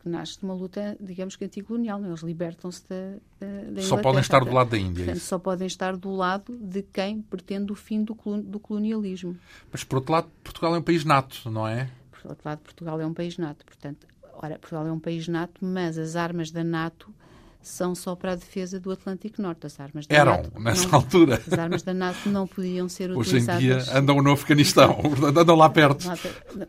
[0.00, 2.02] que nasce de uma luta, digamos que anticolonial.
[2.02, 2.08] É?
[2.08, 5.02] Eles libertam-se da, da, da Só podem estar do lado da Índia.
[5.02, 9.36] É Portanto, só podem estar do lado de quem pretende o fim do, do colonialismo.
[9.70, 11.90] Mas, por outro lado, Portugal é um país nato, não é?
[12.10, 13.64] Por outro lado, Portugal é um país nato.
[13.64, 17.14] Portanto, ora, Portugal é um país nato, mas as armas da NATO
[17.62, 19.66] são só para a defesa do Atlântico Norte.
[19.66, 21.42] As armas da Eram, NATO, nessa não, altura.
[21.46, 23.62] As armas da NATO não podiam ser Hoje utilizadas.
[23.62, 24.98] Hoje em dia andam no Afeganistão,
[25.36, 26.06] andam lá perto.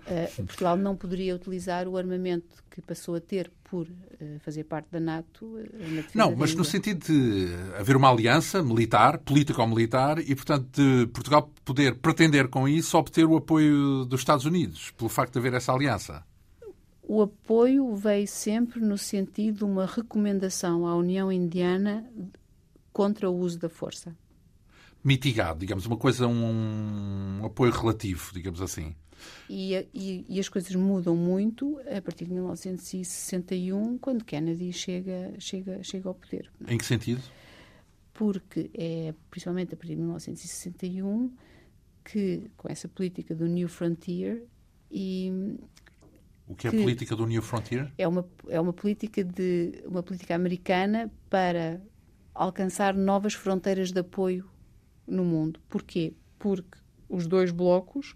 [0.07, 4.87] Eh, Portugal não poderia utilizar o armamento que passou a ter por uh, fazer parte
[4.91, 5.45] da NATO.
[5.45, 11.49] Uh, não, mas no sentido de haver uma aliança militar, político-militar, e, portanto, de Portugal
[11.63, 15.73] poder pretender com isso obter o apoio dos Estados Unidos, pelo facto de haver essa
[15.73, 16.23] aliança
[17.11, 22.09] o apoio veio sempre no sentido de uma recomendação à União Indiana
[22.93, 24.15] contra o uso da força.
[25.03, 28.95] Mitigado, digamos, uma coisa, um, apoio relativo, digamos assim.
[29.49, 35.83] E, e, e, as coisas mudam muito a partir de 1961, quando Kennedy chega, chega,
[35.83, 36.49] chega ao poder.
[36.65, 37.21] Em que sentido?
[38.13, 41.29] Porque é principalmente a partir de 1961
[42.05, 44.45] que, com essa política do New Frontier,
[44.89, 45.57] e
[46.51, 47.91] o que é a política do New Frontier?
[47.97, 51.81] É uma, é uma política de uma política americana para
[52.33, 54.49] alcançar novas fronteiras de apoio
[55.07, 55.59] no mundo.
[55.69, 56.13] Porquê?
[56.37, 58.13] Porque os dois blocos,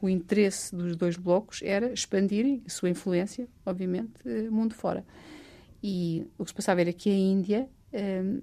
[0.00, 5.04] o interesse dos dois blocos era expandirem a sua influência, obviamente, eh, mundo fora.
[5.82, 8.40] E o que se passava era que a Índia, eh,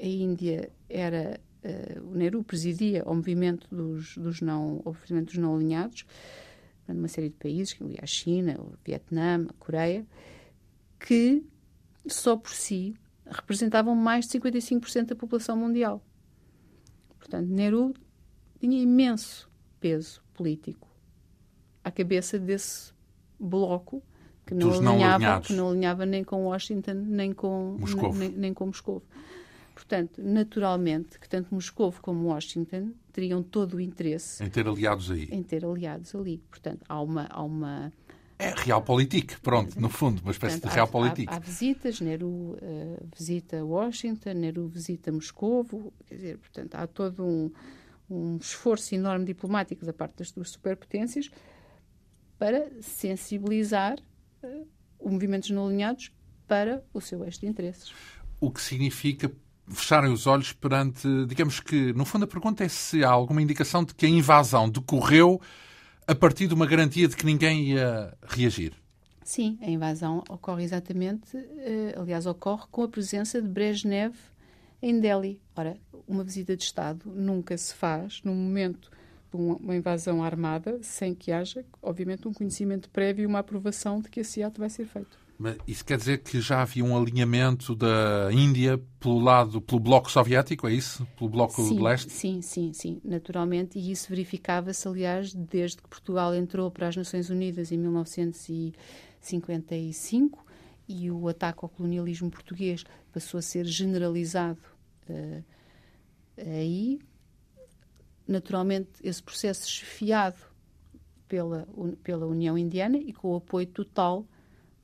[0.00, 5.38] a Índia era, eh, o Nehru presidia o movimento dos, dos não, o movimento dos
[5.38, 6.06] não alinhados,
[6.92, 10.06] numa série de países, a China, o Vietnã, a Coreia,
[10.98, 11.44] que
[12.06, 12.94] só por si
[13.26, 16.02] representavam mais de 55% da população mundial.
[17.18, 17.94] Portanto, Nehru
[18.60, 20.88] tinha imenso peso político
[21.82, 22.92] à cabeça desse
[23.38, 24.02] bloco
[24.46, 28.14] que não, alinhava, não que não alinhava nem com Washington nem com Moscou.
[28.14, 29.02] Nem, nem, com Moscou.
[29.74, 35.28] Portanto, naturalmente, que tanto Moscou como Washington teriam todo o interesse em ter aliados aí.
[35.30, 36.38] Em ter aliados ali.
[36.50, 37.92] Portanto, há uma, há uma
[38.36, 41.28] é realpolitik, pronto, no fundo, uma espécie Portanto, de realpolitik.
[41.28, 45.64] Há, há, há, visitas, Nehru uh, visita Washington, Nehru visita Moscou,
[46.06, 47.50] quer dizer, portanto, há todo um,
[48.10, 51.30] um esforço enorme diplomático da parte das duas superpotências
[52.36, 53.98] para sensibilizar
[54.42, 56.10] uh, os movimentos não alinhados
[56.48, 57.92] para o seu eixo de interesses.
[58.40, 59.30] O que significa
[59.68, 63.84] fecharem os olhos perante, digamos que, no fundo a pergunta é se há alguma indicação
[63.84, 65.40] de que a invasão decorreu
[66.06, 68.74] a partir de uma garantia de que ninguém ia reagir.
[69.24, 74.14] Sim, a invasão ocorre exatamente, uh, aliás, ocorre com a presença de Brezhnev
[74.82, 75.40] em Delhi.
[75.56, 78.90] Ora, uma visita de Estado nunca se faz no momento
[79.32, 84.10] de uma invasão armada sem que haja, obviamente, um conhecimento prévio e uma aprovação de
[84.10, 85.23] que esse ato vai ser feito.
[85.38, 90.08] Mas isso quer dizer que já havia um alinhamento da Índia pelo lado, pelo bloco
[90.10, 91.04] soviético, é isso?
[91.18, 92.12] Pelo bloco sim, de leste?
[92.12, 93.76] Sim, sim, sim, naturalmente.
[93.78, 100.44] E isso verificava-se, aliás, desde que Portugal entrou para as Nações Unidas em 1955
[100.86, 104.60] e o ataque ao colonialismo português passou a ser generalizado
[105.08, 105.42] uh,
[106.38, 107.00] aí.
[108.26, 110.38] Naturalmente, esse processo esfiado
[111.28, 111.68] pela,
[112.02, 114.26] pela União Indiana e com o apoio total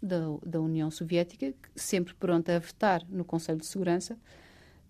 [0.02, 4.16] da, da União Soviética, sempre pronta a vetar no Conselho de Segurança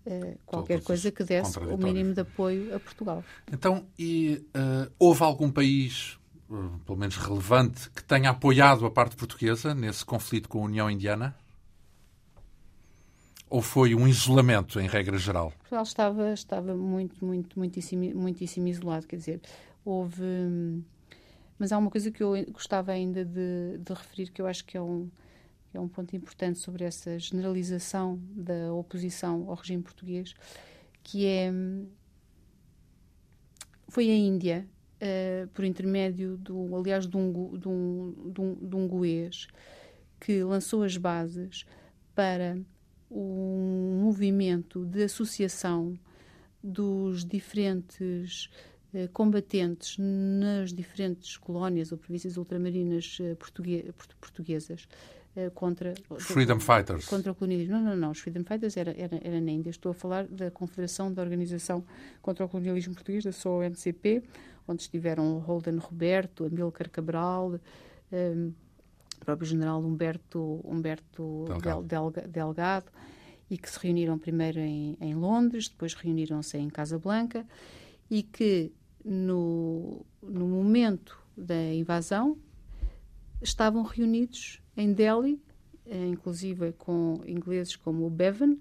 [0.05, 3.23] uh, qualquer Todos coisa que desse o mínimo de apoio a Portugal.
[3.51, 6.17] Então, e uh, houve algum país,
[6.49, 10.89] uh, pelo menos relevante, que tenha apoiado a parte portuguesa nesse conflito com a União
[10.89, 11.35] Indiana?
[13.49, 15.51] Ou foi um isolamento, em regra geral?
[15.59, 19.05] Portugal estava, estava muito, muito, muitíssimo, muitíssimo isolado.
[19.05, 19.41] Quer dizer,
[19.83, 20.23] houve.
[20.23, 20.81] Hum,
[21.61, 24.75] mas há uma coisa que eu gostava ainda de, de referir, que eu acho que
[24.75, 25.11] é um,
[25.71, 30.33] é um ponto importante sobre essa generalização da oposição ao regime português,
[31.03, 31.53] que é.
[33.87, 34.67] Foi a Índia,
[35.03, 39.47] uh, por intermédio, do, aliás, de um, de, um, de, um, de um goês,
[40.19, 41.63] que lançou as bases
[42.15, 42.57] para
[43.11, 45.93] um movimento de associação
[46.63, 48.49] dos diferentes
[49.13, 53.35] combatentes nas diferentes colónias ou províncias ultramarinas eh,
[54.19, 54.87] portuguesas
[55.33, 57.75] eh, contra Freedom Fighters contra o colonialismo.
[57.75, 58.11] Não, não, não.
[58.11, 59.69] Os Freedom Fighters era, era, era na Índia.
[59.69, 61.85] Estou a falar da Confederação da Organização
[62.21, 64.23] contra o Colonialismo Português, da SOMCP,
[64.67, 67.59] onde estiveram Holden Roberto, Amílcar Cabral,
[68.11, 68.53] um,
[69.21, 71.83] o próprio general Humberto, Humberto Delgado.
[71.83, 72.91] Del, Delgado,
[73.49, 77.45] e que se reuniram primeiro em, em Londres, depois reuniram-se em Casablanca,
[78.09, 78.73] e que
[79.03, 82.37] no, no momento da invasão,
[83.41, 85.41] estavam reunidos em Delhi,
[85.85, 88.57] eh, inclusive com ingleses como o Bevan,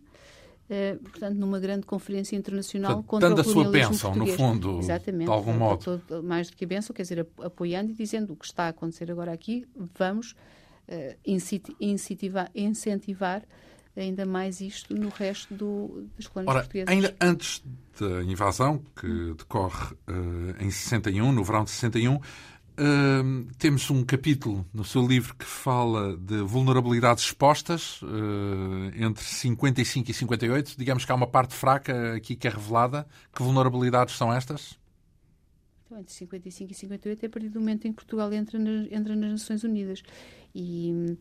[0.69, 4.39] eh, portanto, numa grande conferência internacional portanto, contra dando o colonialismo a sua bênção, português.
[4.39, 5.99] no fundo, Exatamente, de algum modo.
[5.99, 8.69] Todo, mais do que a bênção, quer dizer, apoiando e dizendo o que está a
[8.69, 9.67] acontecer agora aqui,
[9.99, 13.43] vamos uh, incentivar, incentivar
[13.97, 16.89] ainda mais isto no resto do, das colónias Ora, portuguesas.
[16.89, 17.63] Ainda antes
[17.99, 22.21] da invasão, que decorre uh, em 61, no verão de 61, uh,
[22.79, 23.23] eh,
[23.59, 28.07] temos um capítulo no seu livro que fala de vulnerabilidades expostas uh,
[28.97, 30.75] entre 55 e 58.
[30.79, 33.07] Digamos que há uma parte fraca aqui que é revelada.
[33.35, 34.79] Que vulnerabilidades são estas?
[35.85, 38.87] Então, entre 55 e 58 é a partir do momento em que Portugal entra, na,
[38.91, 40.03] entra nas Nações Unidas.
[40.55, 41.17] E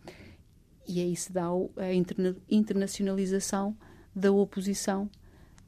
[0.90, 1.46] e aí se dá
[1.78, 3.78] a interna internacionalização
[4.16, 5.08] da oposição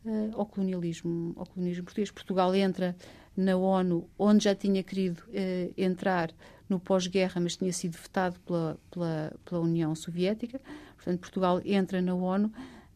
[0.03, 2.09] uh, ao, colonialismo, ao colonialismo português.
[2.09, 2.95] Portugal entra
[3.37, 6.31] na ONU, onde já tinha querido uh, entrar
[6.67, 10.59] no pós-guerra, mas tinha sido vetado pela, pela, pela União Soviética.
[10.95, 12.51] Portanto, Portugal entra na ONU,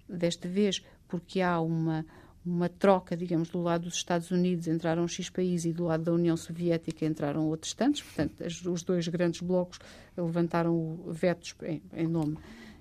[0.10, 2.04] desta vez porque há uma
[2.46, 6.14] uma troca, digamos, do lado dos Estados Unidos entraram X países e do lado da
[6.14, 8.04] União Soviética entraram outros tantos.
[8.04, 9.80] Portanto, os dois grandes blocos
[10.16, 12.38] levantaram vetos em, em nome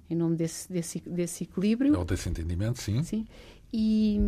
[0.08, 1.96] em nome desse, desse, desse equilíbrio.
[1.98, 3.02] Ou desse entendimento, sim.
[3.02, 3.26] sim.
[3.72, 4.20] E,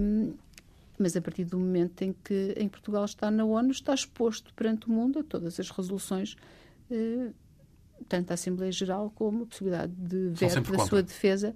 [0.99, 4.89] mas a partir do momento em que, em Portugal está na ONU, está exposto perante
[4.89, 6.37] o mundo a todas as resoluções,
[6.91, 7.31] eh,
[8.09, 11.55] tanto da Assembleia Geral como a possibilidade de veto da sua defesa.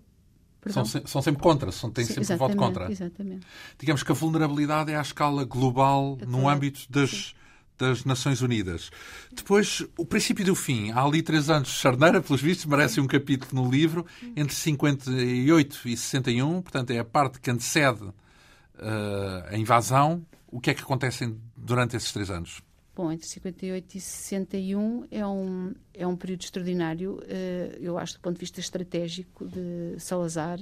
[0.68, 2.90] São, são, sempre contra, são, têm Sim, sempre voto contra.
[2.90, 3.46] Exatamente.
[3.78, 7.34] Digamos que a vulnerabilidade é à escala global, é no âmbito das,
[7.78, 8.90] das Nações Unidas.
[9.32, 10.90] Depois, o princípio do fim.
[10.90, 11.68] Há ali três anos.
[11.68, 14.04] Charneira, pelos vistos, merece um capítulo no livro,
[14.36, 18.12] entre 58 e 61, portanto, é a parte que antecede uh,
[19.50, 20.24] a invasão.
[20.46, 22.60] O que é que acontece durante esses três anos?
[23.00, 28.20] Bom, entre 58 e 61 é um, é um período extraordinário, uh, eu acho, do
[28.20, 30.58] ponto de vista estratégico de Salazar,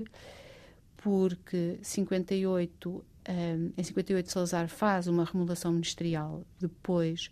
[0.99, 3.05] porque 58
[3.77, 7.29] em 58, Salazar faz uma remodelação ministerial depois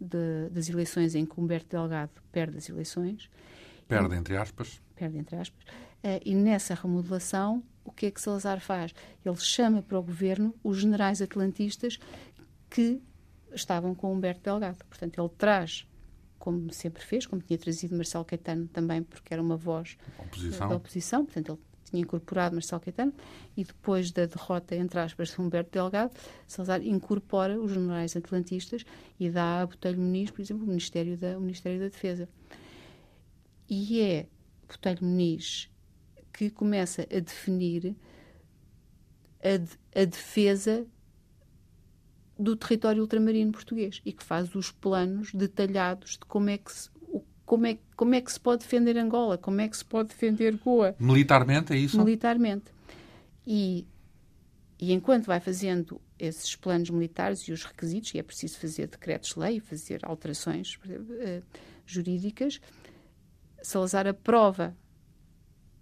[0.00, 3.30] de, das eleições em que Humberto Delgado perde as eleições.
[3.86, 4.82] Perde, entre aspas.
[4.96, 5.62] Perde, entre aspas.
[6.02, 8.92] Uh, e nessa remodelação, o que é que Salazar faz?
[9.24, 12.00] Ele chama para o governo os generais atlantistas
[12.68, 13.00] que
[13.60, 14.84] estavam com Humberto Delgado.
[14.84, 15.86] Portanto, ele traz,
[16.38, 20.68] como sempre fez, como tinha trazido Marcelo Caetano também, porque era uma voz oposição.
[20.68, 23.12] da oposição, portanto, ele tinha incorporado Marcelo Caetano,
[23.56, 26.12] e depois da derrota, entre aspas, de Humberto Delgado,
[26.46, 28.84] Salazar incorpora os generais atlantistas
[29.18, 32.28] e dá a Botelho Muniz, por exemplo, o Ministério da, o Ministério da Defesa.
[33.68, 34.26] E é
[34.68, 35.70] Botelho Muniz
[36.32, 37.96] que começa a definir
[39.42, 40.86] a, a defesa
[42.38, 46.88] do território ultramarino português e que faz os planos detalhados de como é que se,
[47.44, 50.56] como é, como é que se pode defender Angola, como é que se pode defender
[50.56, 50.94] Goa.
[51.00, 51.98] Militarmente, é isso?
[51.98, 52.70] Militarmente.
[53.46, 53.86] E,
[54.78, 59.60] e enquanto vai fazendo esses planos militares e os requisitos, e é preciso fazer decretos-lei,
[59.60, 61.42] fazer alterações uh,
[61.86, 62.60] jurídicas,
[63.62, 64.76] Salazar aprova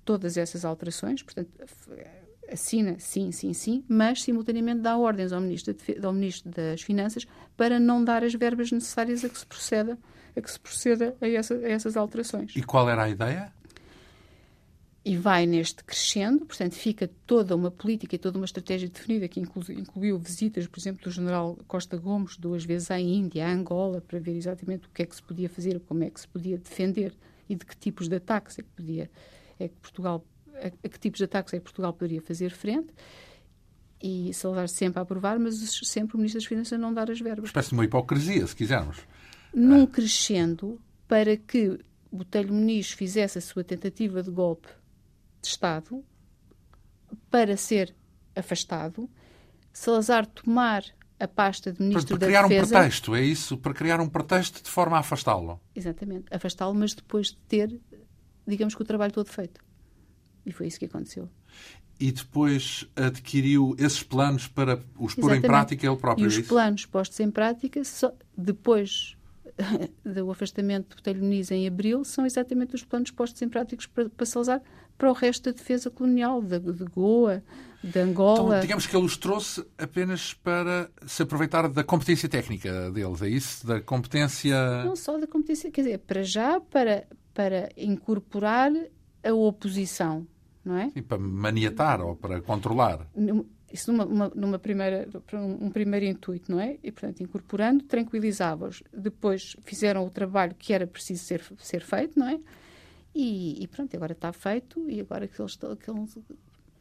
[0.05, 1.51] todas essas alterações, portanto,
[2.51, 7.79] assina sim, sim, sim, mas simultaneamente dá ordens ao Ministro, ao Ministro das Finanças para
[7.79, 9.99] não dar as verbas necessárias a que se proceda
[10.37, 12.55] a que se proceda a, essa, a essas alterações.
[12.55, 13.51] E qual era a ideia?
[15.03, 19.39] E vai neste crescendo, portanto, fica toda uma política e toda uma estratégia definida que
[19.39, 24.01] inclu, incluiu visitas, por exemplo, do general Costa Gomes duas vezes à Índia, à Angola,
[24.01, 26.59] para ver exatamente o que é que se podia fazer, como é que se podia
[26.59, 27.15] defender
[27.49, 29.09] e de que tipos de ataques é que podia,
[29.61, 30.25] é que Portugal,
[30.63, 32.93] a, a que tipos de ataques é que Portugal poderia fazer frente
[34.03, 37.45] e Salazar sempre a aprovar, mas sempre o Ministro das Finanças não dar as verbas.
[37.45, 38.99] Uma espécie de uma hipocrisia, se quisermos
[39.57, 41.79] num crescendo para que
[42.13, 44.69] Botelho Muniz fizesse a sua tentativa de golpe
[45.41, 46.05] de Estado
[47.31, 47.95] para ser
[48.35, 49.09] afastado,
[49.73, 50.85] Salazar tomar
[51.19, 52.61] a pasta de Ministro para, para da Defesa...
[52.61, 53.57] Para criar um pretexto, é isso?
[53.57, 55.59] Para criar um pretexto de forma a afastá-lo.
[55.75, 56.27] Exatamente.
[56.31, 57.81] Afastá-lo, mas depois de ter,
[58.47, 59.65] digamos que o trabalho todo feito.
[60.47, 61.29] E foi isso que aconteceu.
[61.99, 66.25] E depois adquiriu esses planos para os pôr em prática ele próprio.
[66.31, 69.17] E é os planos postos em prática, só depois
[70.05, 74.09] do afastamento do Botelho Muniz em abril são exatamente os planos postos em práticos para,
[74.09, 74.63] para Salazar
[74.97, 77.43] para o resto da defesa colonial, de, de Goa,
[77.83, 78.57] de Angola.
[78.57, 83.29] Então, digamos que ele os trouxe apenas para se aproveitar da competência técnica deles, é
[83.29, 83.67] isso?
[83.67, 84.85] Da competência.
[84.85, 88.73] Não só da competência, quer dizer, para já, para, para incorporar
[89.23, 90.27] a oposição,
[90.67, 90.91] não é?
[90.91, 93.07] Sim, para maniatar ou para controlar
[93.73, 96.79] isso numa, uma, numa primeira, um, primeiro intuito, não é?
[96.83, 98.83] E, portanto, incorporando, tranquilizava-os.
[98.93, 102.39] Depois fizeram o trabalho que era preciso ser, ser feito, não é?
[103.15, 105.75] E, e pronto, agora está feito e agora que eles estão...
[105.75, 106.19] Que eles...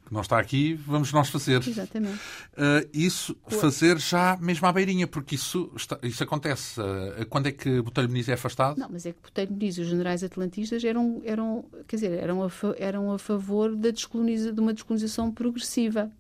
[0.06, 1.68] Que não está aqui, vamos nós fazer.
[1.68, 2.16] Exatamente.
[2.54, 6.80] Uh, isso fazer já mesmo à beirinha, porque isso, está, isso acontece.
[6.80, 8.78] Uh, quando é que Botelho Muniz é afastado?
[8.78, 12.44] Não, mas é que Botelho Muniz e os generais atlantistas eram, eram, quer dizer, eram
[12.44, 16.12] a, eram a favor da descoloniza, de uma descolonização progressiva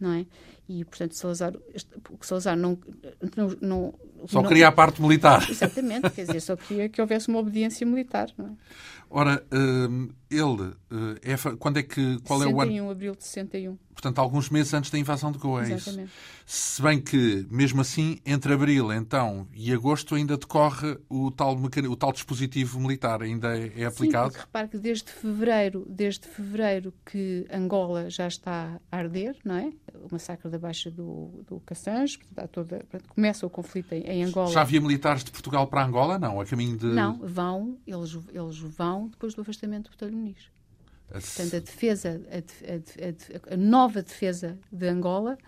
[0.00, 0.26] não é?
[0.68, 2.78] E, portanto, Salazar, o Salazar não,
[3.36, 3.94] não, não
[4.26, 5.48] só não, queria a parte militar.
[5.48, 8.50] Exatamente, quer dizer, só queria que houvesse uma obediência militar, não é?
[9.10, 10.74] Ora, hum, ele,
[11.22, 12.70] eh, é, quando é que, qual 61, é o ano?
[12.70, 13.78] 61, abril de 61.
[13.92, 16.04] Portanto, alguns meses antes da invasão de Goa, é Exatamente.
[16.04, 16.38] isso?
[16.46, 21.96] Se bem que, mesmo assim, entre abril, então, e agosto ainda decorre o tal, o
[21.96, 24.32] tal dispositivo militar, ainda é, é aplicado?
[24.32, 29.72] Sim, repare que desde fevereiro, desde fevereiro que Angola já está a arder, não é?
[29.94, 32.18] O massacre da Baixa do, do Cassange,
[32.52, 34.52] toda, começa o conflito em, em Angola.
[34.52, 36.18] Já havia militares de Portugal para Angola?
[36.18, 36.86] Não, a caminho de...
[36.86, 40.50] Não, vão, eles, eles vão depois do afastamento do Botelho Muniz.
[41.08, 45.38] Portanto, a defesa, a, a, a, nova defesa de Angola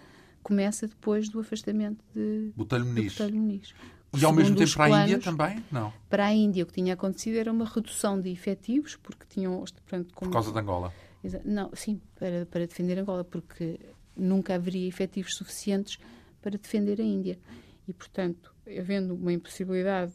[0.42, 3.12] começa depois do afastamento de Botelho Muniz.
[3.12, 3.74] De Botelho Muniz.
[4.16, 5.64] E ao mesmo tempo para planos, a Índia também?
[5.70, 5.92] Não.
[6.08, 9.58] Para a Índia o que tinha acontecido era uma redução de efetivos, porque tinham...
[9.58, 10.92] Portanto, como, Por causa de Angola?
[11.44, 13.78] Não, sim, para, para defender Angola, porque
[14.16, 15.98] nunca haveria efetivos suficientes
[16.40, 17.38] para defender a Índia.
[17.86, 20.12] E, portanto, havendo uma impossibilidade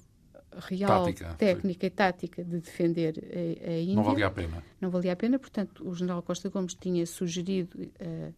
[0.60, 3.95] real, Tática, técnica e tática de defender a, a, Índia.
[3.95, 4.64] Não valia a pena.
[4.82, 8.34] Não valia a pena, portanto, o general Costa Gomes tinha sugerido uh,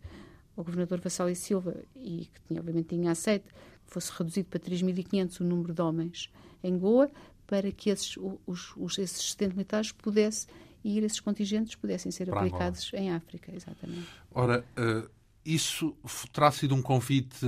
[0.55, 4.59] ao governador Vassal e Silva, e que tinha, obviamente tinha aceito, que fosse reduzido para
[4.59, 6.29] 3.500 o número de homens
[6.63, 7.09] em Goa,
[7.45, 10.49] para que esses, os, os, esses assistentes militares pudessem
[10.83, 14.07] ir, esses contingentes pudessem ser para aplicados em África, exatamente.
[14.31, 15.09] Ora, uh,
[15.47, 15.95] isso
[16.33, 17.45] terá sido um convite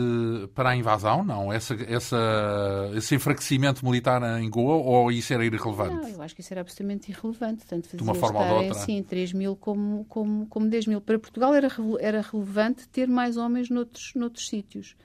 [0.55, 1.23] para a invasão?
[1.23, 1.51] Não?
[1.51, 2.17] Essa, essa,
[2.95, 5.95] esse enfraquecimento militar em Goa ou isso era irrelevante?
[5.95, 7.65] Não, eu acho que isso era absolutamente irrelevante.
[7.65, 8.85] Tanto de uma forma ou de outra?
[8.85, 11.01] Sim, 3 mil como, como, como 10 mil.
[11.01, 11.67] Para Portugal era,
[11.99, 14.95] era relevante ter mais homens noutros, noutros sítios.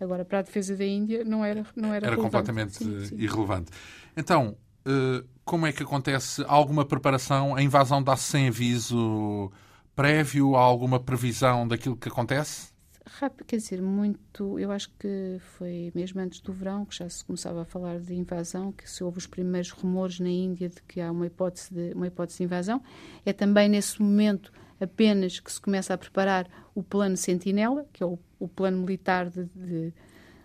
[0.00, 3.16] Agora, para a defesa da Índia, não era, não era, era completamente sim, sim.
[3.16, 3.70] irrelevante.
[4.16, 7.54] Então, eh, como é que acontece alguma preparação?
[7.54, 9.50] A invasão dá-se sem aviso
[9.94, 10.56] prévio?
[10.56, 12.74] Há alguma previsão daquilo que acontece?
[13.06, 14.58] Rápido, quer dizer, muito.
[14.58, 18.14] Eu acho que foi mesmo antes do verão que já se começava a falar de
[18.14, 21.92] invasão, que se houve os primeiros rumores na Índia de que há uma hipótese de,
[21.94, 22.82] uma hipótese de invasão.
[23.24, 28.06] É também nesse momento apenas que se começa a preparar o plano Sentinela, que é
[28.06, 29.92] o, o plano militar de, de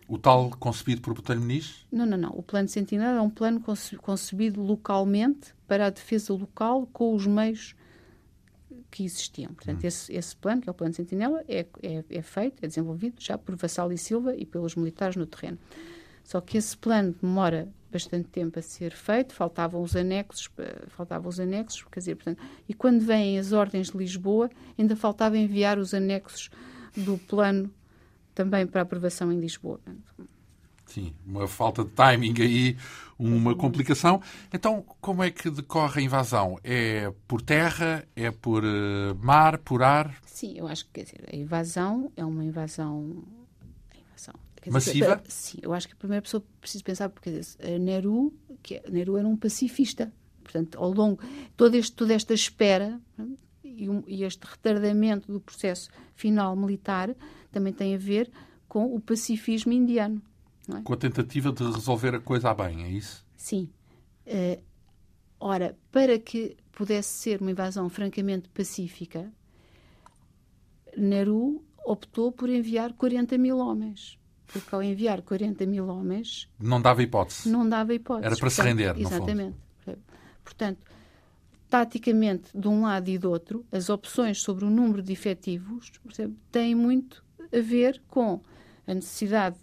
[0.10, 1.86] o tal concebido por Botelho Muniz?
[1.92, 2.32] Não, não, não.
[2.32, 3.64] O plano Sentinela é um plano
[4.02, 7.76] concebido localmente para a defesa local com os meios
[8.90, 9.54] que existiam.
[9.54, 9.88] Portanto, hum.
[9.88, 13.38] esse, esse, plano, que é o plano Sentinela, é, é, é, feito, é desenvolvido já
[13.38, 15.58] por Vassal e Silva e pelos militares no terreno.
[16.24, 20.50] Só que esse plano demora bastante tempo a ser feito, faltavam os anexos,
[20.90, 25.38] faltavam os anexos, quer dizer, portanto, e quando vêm as ordens de Lisboa, ainda faltava
[25.38, 26.52] enviar os anexos
[26.96, 27.72] do plano
[28.36, 29.80] também para aprovação em Lisboa.
[30.90, 32.78] Sim, uma falta de timing aí,
[33.18, 34.22] uma complicação.
[34.52, 36.60] Então, como é que decorre a invasão?
[36.64, 38.04] É por terra?
[38.16, 39.60] É por uh, mar?
[39.60, 40.16] Por ar?
[40.26, 43.24] Sim, eu acho que quer dizer, a invasão é uma invasão.
[43.96, 44.34] invasão
[44.68, 45.18] Massiva?
[45.18, 48.34] Dizer, sim, eu acho que a primeira pessoa precisa pensar, porque dizer, Nehru,
[48.64, 50.12] que é, Nehru era um pacifista.
[50.44, 51.22] Portanto, ao longo
[51.56, 53.00] todo este, toda esta espera
[53.64, 57.16] e, e este retardamento do processo final militar
[57.52, 58.32] também tem a ver
[58.68, 60.22] com o pacifismo indiano.
[60.78, 60.82] É?
[60.82, 63.26] Com a tentativa de resolver a coisa a bem, é isso?
[63.36, 63.70] Sim.
[64.26, 64.62] Uh,
[65.40, 69.32] ora, para que pudesse ser uma invasão francamente pacífica,
[70.96, 74.18] Nehru optou por enviar 40 mil homens.
[74.48, 76.50] Porque ao enviar 40 mil homens.
[76.60, 77.50] Não dava hipótese.
[77.50, 78.26] Não dava hipótese.
[78.26, 79.58] Era para Portanto, se render, no Exatamente.
[79.86, 80.00] Fundo.
[80.44, 80.80] Portanto,
[81.70, 85.92] taticamente, de um lado e do outro, as opções sobre o número de efetivos
[86.52, 88.42] têm muito a ver com
[88.88, 89.58] a necessidade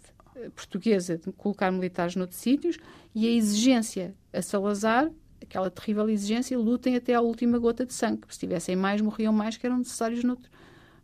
[0.55, 2.77] portuguesa de colocar militares noutros sítios
[3.13, 5.09] e a exigência a Salazar,
[5.41, 8.21] aquela terrível exigência, lutem até à última gota de sangue.
[8.29, 10.49] Se tivessem mais, morriam mais que eram necessários noutro,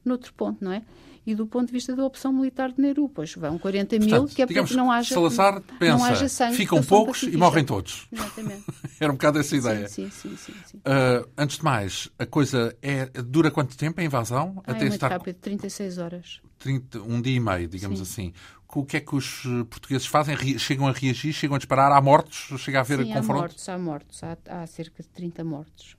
[0.04, 0.84] noutro ponto, não é?
[1.26, 4.36] E do ponto de vista da opção militar de Nehru, pois vão 40 mil, Portanto,
[4.36, 6.58] que é para que não haja, Salazar pensa, não haja sangue.
[6.58, 8.08] Ficam poucos e morrem todos.
[8.12, 8.64] Exatamente.
[9.00, 9.88] Era um bocado essa ideia.
[9.88, 10.54] Sim, sim, sim.
[10.66, 14.62] sim, uh, antes de mais, a coisa é, dura quanto tempo a invasão?
[14.66, 15.10] Ah, até é estar...
[15.10, 16.42] rápido, 36 horas.
[16.60, 18.04] 30, um dia e meio, digamos sim.
[18.04, 18.34] assim
[18.76, 20.36] o que é que os eh, portugueses fazem?
[20.58, 21.34] Chegam a reagir?
[21.34, 21.92] Chegam a disparar?
[21.92, 22.60] Há mortos?
[22.60, 23.32] Chega a haver Sim, confronto?
[23.32, 24.24] Há mortos, há mortos.
[24.24, 25.96] Há, há, cerca de 30 mortos.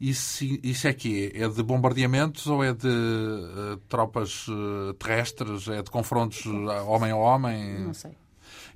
[0.00, 1.48] Isso, isso é que é?
[1.48, 5.68] de bombardeamentos ou é de uh, tropas uh, terrestres?
[5.68, 7.78] É de confrontos uh, homem a homem?
[7.80, 8.12] Não sei.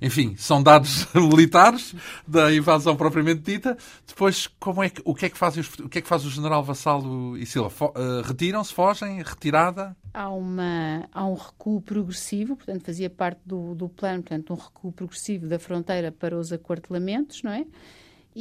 [0.01, 1.93] Enfim, são dados militares
[2.25, 3.77] da invasão propriamente dita.
[4.07, 6.25] Depois, como é que, o, que é que fazem os, o que é que faz
[6.25, 7.69] o general Vassalo e Silva?
[7.69, 9.21] Uh, Retiram-se, fogem?
[9.21, 9.95] Retirada?
[10.13, 14.91] Há, uma, há um recuo progressivo, portanto, fazia parte do, do plano, portanto, um recuo
[14.91, 17.65] progressivo da fronteira para os aquartelamentos, não é?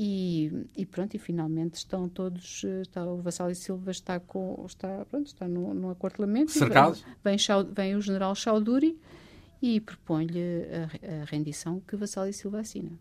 [0.01, 4.65] E, e, pronto, e finalmente estão todos, eh, está, o Vassal e Silva está, com,
[4.65, 6.53] está, pronto, está no, no aquartelamento.
[6.53, 6.97] Cercado?
[7.25, 8.97] Vem, vem, vem, o general Chaudhuri
[9.61, 12.93] e propõe-lhe a, a, rendição que Vassal e Silva assina.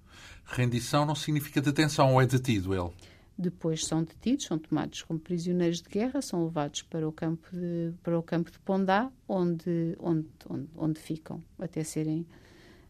[0.43, 2.89] Rendição não significa detenção ou é detido ele?
[3.37, 7.93] Depois são detidos, são tomados como prisioneiros de guerra, são levados para o campo de,
[8.01, 12.25] para o campo de Pondá, onde, onde, onde, onde ficam até serem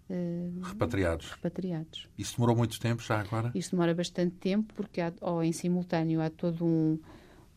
[0.09, 1.31] uh, repatriados.
[1.31, 2.07] repatriados.
[2.17, 3.51] Isso demorou muito tempo já agora?
[3.53, 6.99] Isso demora bastante tempo, porque há, ou em simultâneo há todo um,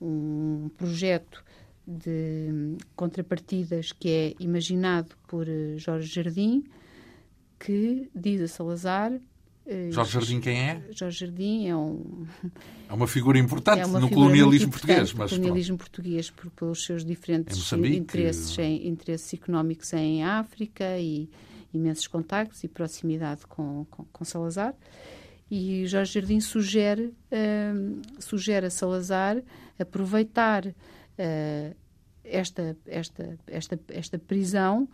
[0.01, 1.45] um projeto
[1.87, 6.65] de contrapartidas que é imaginado por eh, Jorge Jardim,
[7.59, 9.13] que diz a Salazar.
[9.67, 10.83] Eh, Jorge Jardim quem é?
[10.93, 12.27] Jorge Jardim é um.
[12.89, 15.13] É uma figura importante é uma no figura colonialismo português.
[15.13, 15.91] Mas colonialismo pronto.
[15.91, 21.29] português por, pelos seus diferentes interesses, em, interesses económicos em África e
[21.73, 24.75] imensos contactos e proximidade com, com, com Salazar.
[25.51, 29.43] E Jorge Jardim sugere, uh, sugere a Salazar
[29.79, 31.77] aproveitar uh,
[32.23, 34.89] esta, esta, esta, esta prisão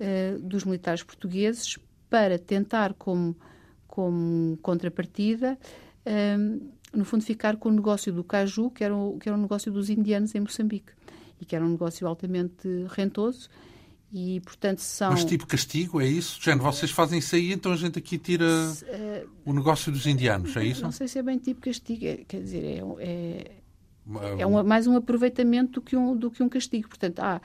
[0.00, 1.78] uh, dos militares portugueses
[2.08, 3.36] para tentar, como,
[3.86, 5.56] como contrapartida,
[6.38, 9.42] um, no fundo, ficar com o negócio do caju, que era, o, que era um
[9.42, 10.92] negócio dos indianos em Moçambique,
[11.40, 13.48] e que era um negócio altamente rentoso.
[14.12, 15.12] E, portanto, são...
[15.12, 16.40] Mas tipo castigo, é isso?
[16.42, 20.56] Género, vocês fazem isso aí, então a gente aqui tira uh, o negócio dos indianos,
[20.56, 20.82] é isso?
[20.82, 24.88] Não sei se é bem tipo castigo, é, quer dizer, é, é, é um, mais
[24.88, 26.88] um aproveitamento do que um, do que um castigo.
[26.88, 27.40] Portanto, há,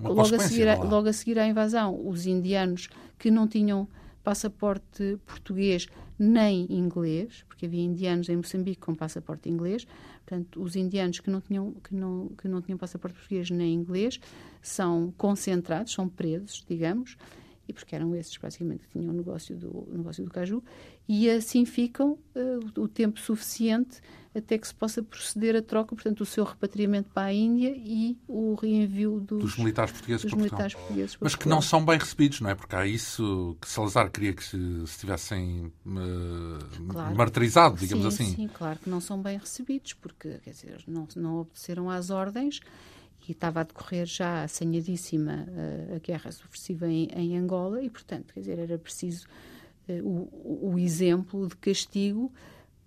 [0.00, 2.88] logo, a seguir, logo a seguir à invasão, os indianos
[3.18, 3.86] que não tinham
[4.24, 5.86] passaporte português
[6.22, 9.86] nem inglês, porque havia indianos em Moçambique com passaporte inglês,
[10.26, 14.20] portanto, os indianos que não tinham, que não, que não tinham passaporte português nem inglês
[14.60, 17.16] são concentrados, são presos, digamos,
[17.66, 20.62] e porque eram esses basicamente que tinham o negócio do, negócio do caju,
[21.08, 24.02] e assim ficam uh, o tempo suficiente
[24.34, 28.16] até que se possa proceder a troca, portanto, o seu repatriamento para a Índia e
[28.28, 32.40] o reenvio dos, dos militares portugueses dos militares portugueses Mas que não são bem recebidos,
[32.40, 32.54] não é?
[32.54, 37.16] Porque há isso que Salazar queria que se, se tivessem uh, claro.
[37.16, 38.36] martirizado, digamos sim, assim.
[38.36, 42.60] Sim, claro que não são bem recebidos, porque, quer dizer, não, não obedeceram às ordens
[43.28, 48.32] e estava a decorrer já assanhadíssima uh, a guerra subversiva em, em, Angola e, portanto,
[48.32, 49.26] quer dizer, era preciso
[49.88, 52.32] uh, o, o exemplo de castigo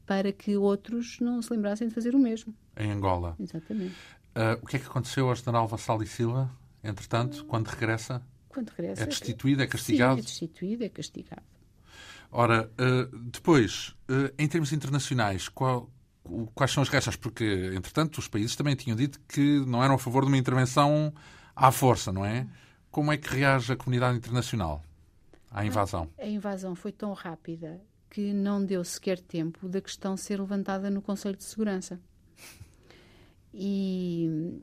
[0.06, 2.54] para que outros não se lembrassem de fazer o mesmo.
[2.78, 3.36] Em Angola.
[3.40, 3.96] Exatamente.
[4.36, 6.50] Uh, o que é que aconteceu ao general Vassal e Silva,
[6.84, 8.22] entretanto, quando regressa?
[8.50, 9.04] Quando regressa.
[9.04, 10.16] É destituído, é castigado?
[10.16, 11.44] Sim, é destituído, é castigado.
[12.32, 15.88] Ora, uh, depois, uh, em termos internacionais, qual,
[16.56, 17.16] quais são as restas?
[17.16, 21.14] Porque, entretanto, os países também tinham dito que não eram a favor de uma intervenção
[21.56, 22.48] à força, não é?
[22.90, 24.84] Como é que reage a comunidade internacional
[25.52, 26.10] à invasão?
[26.20, 27.80] A invasão foi tão rápida
[28.14, 32.00] que não deu sequer tempo da questão ser levantada no Conselho de Segurança.
[33.52, 34.62] E.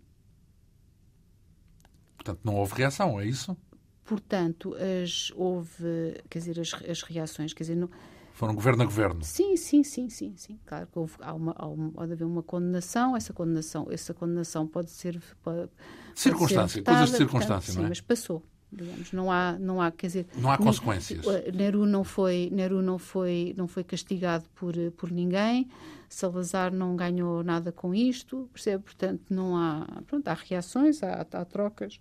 [2.16, 3.56] Portanto, não houve reação, é isso?
[4.04, 7.90] Portanto, as, houve, quer dizer, as, as reações, quer dizer, não,
[8.34, 9.24] foram governo a governo.
[9.24, 10.58] Sim, sim, sim, sim, sim.
[10.64, 14.64] Claro que houve, há uma, há uma, pode haver uma condenação, essa condenação, essa condenação
[14.64, 15.20] pode ser.
[15.42, 15.70] Pode,
[16.14, 17.84] circunstância, pode ser coisas de circunstância, portanto, não é?
[17.86, 21.24] Sim, mas passou digamos não há não há quer dizer não há consequências.
[21.52, 25.68] Neru não foi Neru não foi não foi castigado por por ninguém.
[26.08, 28.84] Salazar não ganhou nada com isto percebe?
[28.84, 31.98] Portanto não há pronto há reações há, há trocas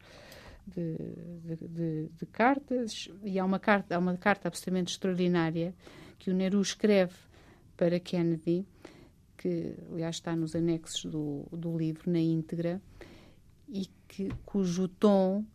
[0.68, 0.96] de,
[1.44, 5.74] de, de, de, cartas e há uma carta há uma carta absolutamente extraordinária
[6.20, 7.16] que o Neru escreve
[7.76, 8.66] para Kennedy
[9.36, 12.82] que aliás está nos anexos do, do livro na íntegra
[13.68, 15.46] e que cujo tom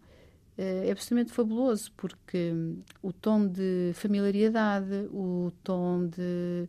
[0.57, 2.53] é absolutamente fabuloso, porque
[3.03, 6.69] o tom de familiaridade, o tom de.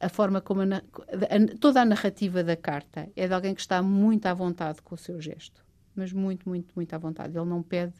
[0.00, 0.62] A, a forma como.
[0.62, 4.82] A, a, toda a narrativa da carta é de alguém que está muito à vontade
[4.82, 5.64] com o seu gesto.
[5.94, 7.36] Mas muito, muito, muito à vontade.
[7.36, 7.94] Ele não pede.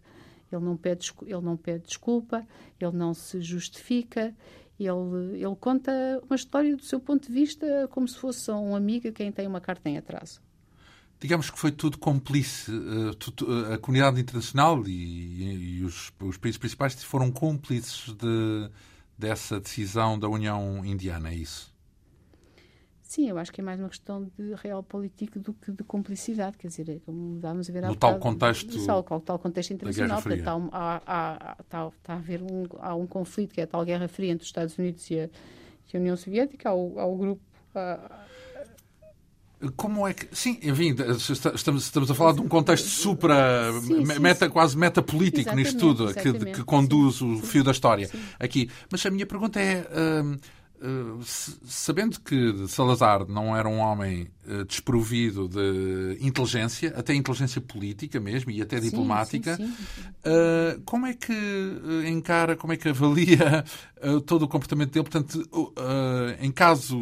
[0.52, 2.46] Ele não pede, ele não pede desculpa,
[2.78, 4.32] ele não se justifica,
[4.78, 5.90] ele, ele conta
[6.24, 9.60] uma história do seu ponto de vista como se fosse um amigo quem tem uma
[9.60, 10.40] carta em atraso
[11.20, 12.70] digamos que foi tudo cúmplice.
[12.70, 18.70] Eh, a comunidade internacional e, e os, os, países principais foram cúmplices de,
[19.18, 21.72] dessa decisão da União Indiana, é isso?
[23.02, 26.56] Sim, eu acho que é mais uma questão de real político do que de cumplicidade,
[26.58, 27.82] quer dizer, é como vamos a ver...
[27.82, 28.84] No tal contexto...
[28.84, 33.54] Tal, tal contexto internacional, portanto, há, há, há, há, a haver um, há um conflito,
[33.54, 35.24] que é a tal Guerra Fria entre os Estados Unidos e a,
[35.92, 37.42] e a União Soviética, há o, há o grupo...
[37.74, 38.24] Há,
[39.76, 40.26] como é que.
[40.32, 40.94] Sim, enfim,
[41.54, 43.70] estamos, estamos a falar de um contexto supra.
[43.82, 44.52] Sim, sim, meta, sim.
[44.52, 48.68] quase metapolítico nisto tudo, que, que, conduz o fio da história aqui.
[48.90, 49.86] Mas a minha pergunta é.
[49.90, 50.38] Uh,
[51.22, 58.50] sabendo que Salazar não era um homem uh, desprovido de inteligência, até inteligência política mesmo
[58.50, 61.32] e até diplomática, uh, como é que
[62.06, 63.64] encara, como é que avalia
[64.26, 65.08] todo o comportamento dele?
[65.08, 65.42] Portanto,
[66.40, 66.96] em caso,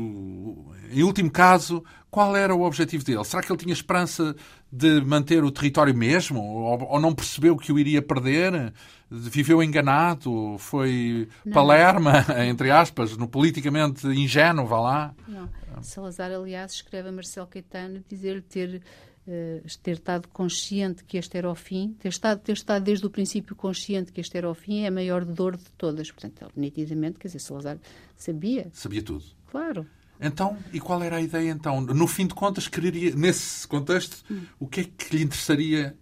[0.90, 3.24] em último caso, qual era o objetivo dele?
[3.24, 4.36] Será que ele tinha esperança
[4.70, 6.40] de manter o território mesmo?
[6.40, 8.72] Ou, ou não percebeu que o iria perder?
[9.14, 10.56] Viveu enganado?
[10.58, 11.52] Foi não.
[11.52, 15.14] palerma, entre aspas, no politicamente ingênuo, vá lá?
[15.28, 15.48] Não.
[15.82, 18.82] Salazar, aliás, escreve a Marcelo Caetano dizer-lhe ter,
[19.26, 23.10] uh, ter estado consciente que este era o fim, ter estado, ter estado desde o
[23.10, 26.10] princípio consciente que este era o fim é a maior dor de todas.
[26.10, 27.78] Portanto, nitidamente, quer dizer, Salazar
[28.16, 28.68] sabia.
[28.72, 29.24] Sabia tudo.
[29.50, 29.86] Claro.
[30.20, 31.80] Então, e qual era a ideia então?
[31.80, 34.42] No fim de contas, quereria, nesse contexto, hum.
[34.60, 35.96] o que é que lhe interessaria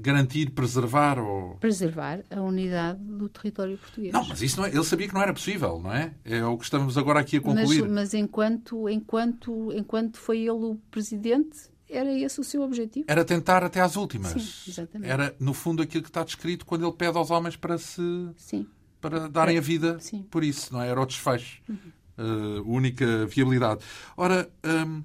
[0.00, 1.56] garantir, preservar ou...
[1.56, 4.12] Preservar a unidade do território português.
[4.12, 6.14] Não, mas isso não é, ele sabia que não era possível, não é?
[6.24, 7.82] É o que estamos agora aqui a concluir.
[7.82, 13.04] Mas, mas enquanto, enquanto, enquanto foi ele o presidente, era esse o seu objetivo.
[13.08, 14.32] Era tentar até às últimas.
[14.32, 15.10] Sim, exatamente.
[15.10, 18.02] Era, no fundo, aquilo que está descrito quando ele pede aos homens para se
[18.36, 18.66] Sim.
[19.00, 20.22] para darem a vida Sim.
[20.30, 20.88] por isso, não é?
[20.88, 21.62] Era o desfecho.
[22.18, 23.80] Uh, única viabilidade.
[24.16, 25.02] Ora, hum,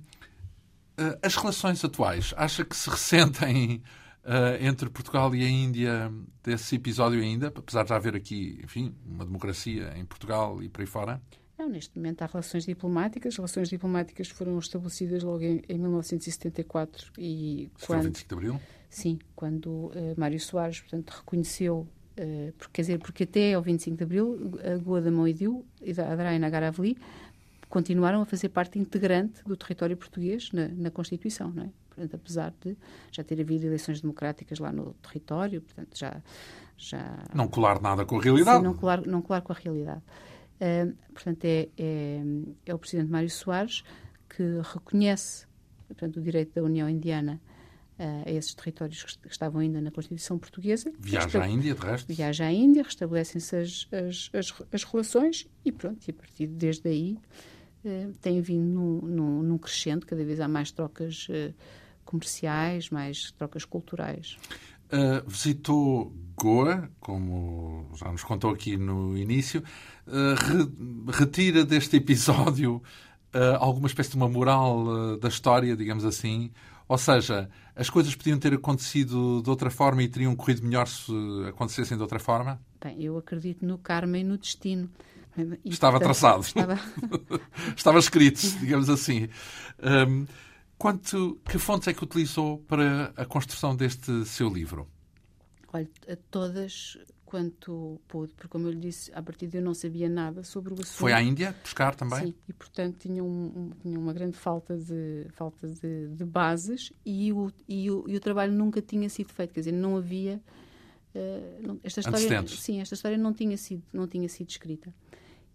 [1.00, 3.82] uh, as relações atuais, acha que se ressentem
[4.28, 6.12] uh, entre Portugal e a Índia
[6.44, 10.82] desse episódio ainda, apesar de já haver aqui, enfim, uma democracia em Portugal e por
[10.82, 11.22] aí fora?
[11.58, 13.34] Não, neste momento há relações diplomáticas.
[13.34, 18.62] As relações diplomáticas foram estabelecidas logo em, em 1974 e quando 25 de Abril?
[18.90, 21.88] sim, quando eh, Mário Soares, portanto, reconheceu,
[22.58, 26.12] porque, quer dizer, porque até ao 25 de Abril a Goa da Moidiu e da
[26.12, 26.98] Adra e Nagaravli
[27.70, 31.70] continuaram a fazer parte integrante do território português na, na Constituição, não é?
[31.98, 32.78] Portanto, apesar de
[33.12, 36.22] já ter havido eleições democráticas lá no território, portanto, já...
[36.78, 38.60] já Não colar nada com a realidade.
[38.60, 40.02] Sim, não colar, não colar com a realidade.
[40.62, 42.22] Uh, portanto, é, é,
[42.66, 43.84] é, o presidente Mário Soares
[44.30, 44.44] que
[44.74, 45.48] reconhece
[45.88, 47.42] portanto, o direito da União Indiana
[48.00, 50.92] uh, a esses territórios que estavam ainda na Constituição Portuguesa.
[51.00, 52.14] Viaja à Índia, de resto.
[52.14, 56.90] Viaja à Índia, restabelecem-se as, as, as, as, relações e pronto, e a partir desde
[56.90, 57.18] aí
[57.86, 61.28] uh, tem vindo num, num, num crescente, cada vez há mais trocas
[62.08, 64.38] comerciais, mais trocas culturais.
[64.88, 69.62] Uh, visitou Goa, como já nos contou aqui no início,
[70.08, 72.82] uh, re retira deste episódio
[73.36, 76.52] uh, alguma espécie de uma moral da história, digamos assim.
[76.88, 81.12] Ou seja, as coisas podiam ter acontecido de outra forma e teriam corrido melhor se
[81.50, 82.58] acontecessem de outra forma?
[82.82, 84.90] Bem, eu acredito no karma e no destino.
[85.38, 86.42] E, estava portanto, traçado.
[86.42, 86.80] Estava...
[87.76, 89.28] estava escrito, digamos assim.
[89.84, 90.26] Um,
[90.78, 94.88] Quanto, que fontes é que utilizou para a construção deste seu livro?
[95.74, 95.90] Olha,
[96.30, 96.98] todas
[97.28, 100.72] quanto pude, porque como eu lhe disse, a partir de eu não sabia nada sobre
[100.72, 100.98] o assunto.
[100.98, 102.28] Foi à Índia buscar também?
[102.28, 107.34] Sim, e portanto tinha, um, tinha uma grande falta de, falta de, de bases e
[107.34, 110.42] o, e, o, e o trabalho nunca tinha sido feito, quer dizer, não havia...
[111.14, 114.94] Uh, não, esta história, sim, esta história não tinha sido, não tinha sido escrita.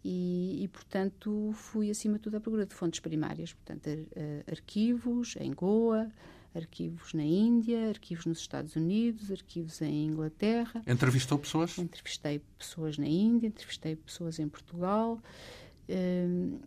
[0.04, 5.36] E, e, portanto, fui acima de tudo à procura de fontes primárias, portanto, ar, arquivos
[5.38, 6.10] em Goa,
[6.54, 10.82] arquivos na Índia, arquivos nos Estados Unidos, arquivos em Inglaterra.
[10.86, 11.78] Entrevistou pessoas?
[11.78, 15.20] Entrevistei pessoas na Índia, entrevistei pessoas em Portugal.
[15.88, 16.58] Um,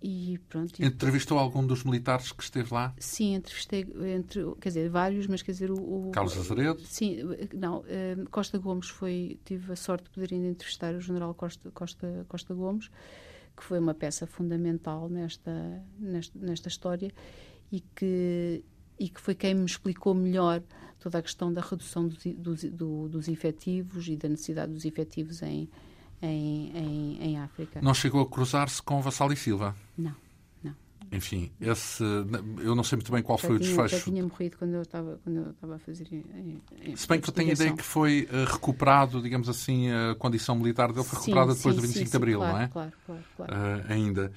[0.00, 0.82] e pronto.
[0.82, 2.94] Entrevistou algum dos militares que esteve lá?
[2.98, 6.08] Sim, entrevistei, entre, quer dizer, vários, mas quer dizer, o.
[6.08, 6.80] o Carlos Azeredo?
[6.84, 7.18] Sim,
[7.52, 7.82] não.
[7.82, 9.40] Um, Costa Gomes foi.
[9.44, 12.88] Tive a sorte de poder ainda entrevistar o general Costa, Costa, Costa Gomes,
[13.56, 17.12] que foi uma peça fundamental nesta, nesta, nesta história
[17.72, 18.64] e que,
[18.98, 20.62] e que foi quem me explicou melhor
[21.00, 25.42] toda a questão da redução dos, dos, do, dos efetivos e da necessidade dos efetivos
[25.42, 25.68] em
[26.22, 27.80] em, em, em África.
[27.80, 29.74] Não chegou a cruzar-se com Vassal e Silva?
[29.96, 30.14] Não,
[30.62, 30.74] não.
[31.12, 32.02] Enfim, esse,
[32.60, 33.96] eu não sei muito bem qual já foi tinha, o desfecho.
[33.96, 36.08] Já tinha morrido quando eu estava, quando eu estava a fazer.
[36.12, 39.90] Em, em Se bem que eu tenho a ideia que foi uh, recuperado, digamos assim,
[39.90, 42.56] a condição militar dele foi sim, recuperada depois sim, do 25 sim, de Abril, claro,
[42.56, 42.68] não é?
[42.68, 43.52] Claro, claro, claro.
[43.54, 44.32] Uh, ainda.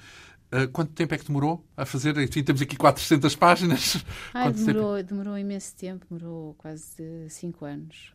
[0.52, 2.16] Uh, quanto tempo é que demorou a fazer?
[2.18, 4.04] Enfim, temos aqui 400 páginas.
[4.34, 5.08] Ah, demorou, tempo?
[5.08, 8.12] demorou imenso tempo, demorou quase 5 anos.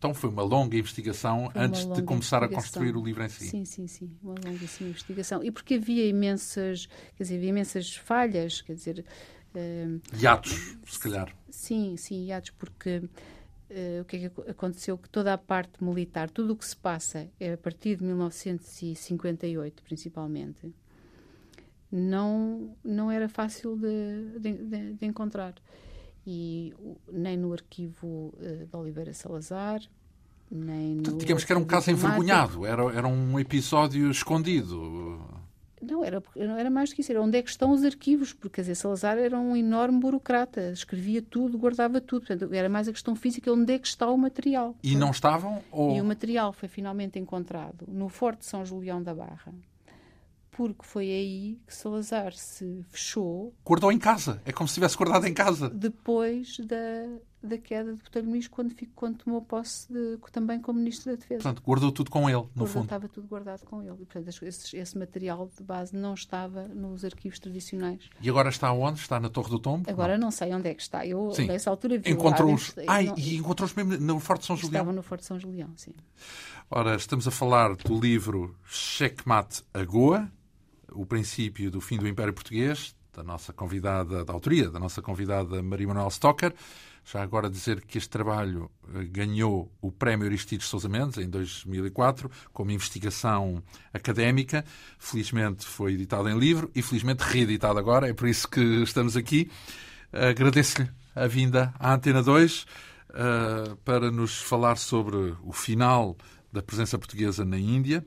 [0.00, 3.22] Então foi uma longa investigação Foi antes uma de longa começar a construir o livro
[3.22, 3.48] em si.
[3.48, 5.44] Sim, sim, sim, uma longuíssima investigação.
[5.44, 9.04] E porque havia imensas, quer dizer, havia imensas falhas, quer dizer...
[9.54, 11.36] Uh, Hiatos, se calhar.
[11.50, 14.96] sim, sim, hiatos, porque uh, o que é que aconteceu?
[14.96, 19.82] Que toda a parte militar, tudo o que se passa é a partir de 1958,
[19.82, 20.74] principalmente,
[21.92, 25.54] não, não era fácil de, de, de encontrar.
[26.26, 26.74] E
[27.10, 29.80] nem no arquivo uh, de Oliveira Salazar,
[30.50, 31.16] nem no.
[31.16, 35.20] Digamos que era um caso envergonhado, era, era um episódio escondido.
[35.80, 37.10] Não, era, não era mais do que isso.
[37.10, 40.70] Era onde é que estão os arquivos, porque quer dizer, Salazar era um enorme burocrata,
[40.72, 42.26] escrevia tudo, guardava tudo.
[42.26, 44.76] Portanto, era mais a questão física, onde é que está o material.
[44.82, 45.62] E não estavam?
[45.72, 45.96] Ou...
[45.96, 49.54] E o material foi finalmente encontrado no Forte São Julião da Barra,
[50.68, 54.42] porque foi aí que Salazar se fechou Guardou em casa.
[54.44, 55.70] É como se tivesse guardado em casa.
[55.70, 56.76] depois da,
[57.42, 61.16] da queda de Botelho Muniz, quando, ficou- quando tomou posse de- também como Ministro da
[61.16, 61.42] Defesa.
[61.42, 62.82] Portanto, guardou tudo com ele, no Portanto, fundo.
[62.84, 63.94] Estava tudo guardado com ele.
[64.02, 68.10] E, portanto, esse- esse, material de base não estava nos arquivos tradicionais.
[68.20, 69.00] E agora está onde?
[69.00, 69.88] Está na Torre do Tombo?
[69.90, 71.06] Agora não sei onde é que está.
[71.06, 71.46] Eu, Sim.
[71.46, 72.74] nessa altura, vi Encontrou-os.
[72.86, 74.82] Ai, não- e encontrou-os mesmo no Forte São Julião.
[74.82, 75.94] Estava no Forte São Julião, sim.
[76.70, 80.30] Ora, estamos a falar do livro Checkmate a Goa,
[80.92, 85.62] o princípio do fim do Império Português, da nossa convidada, da autoria da nossa convidada
[85.62, 86.54] Maria Manuel Stocker.
[87.04, 92.30] Já agora dizer que este trabalho eh, ganhou o Prémio Aristides Sousa Mendes em 2004
[92.52, 93.62] como investigação
[93.92, 94.64] académica.
[94.98, 99.50] Felizmente foi editado em livro e felizmente reeditado agora, é por isso que estamos aqui.
[100.12, 102.66] Agradeço-lhe a vinda à Antena 2
[103.84, 106.16] para nos falar sobre o final
[106.52, 108.04] da presença portuguesa na Índia,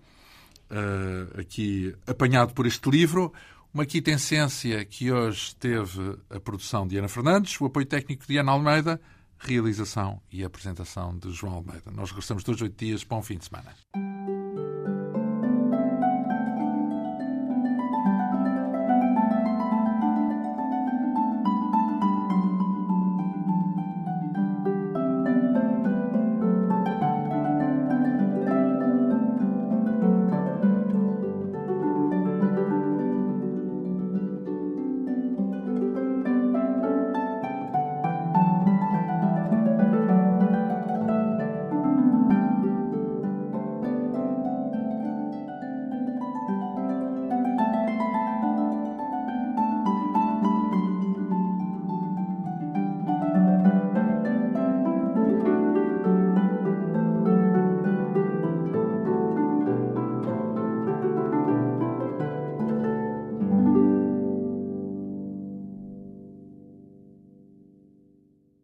[1.39, 3.33] aqui apanhado por este livro.
[3.73, 8.51] Uma quitensência que hoje teve a produção de Ana Fernandes, o apoio técnico de Ana
[8.51, 9.01] Almeida,
[9.39, 11.91] realização e apresentação de João Almeida.
[11.91, 14.42] Nós regressamos dois, oito dias um fim de semana.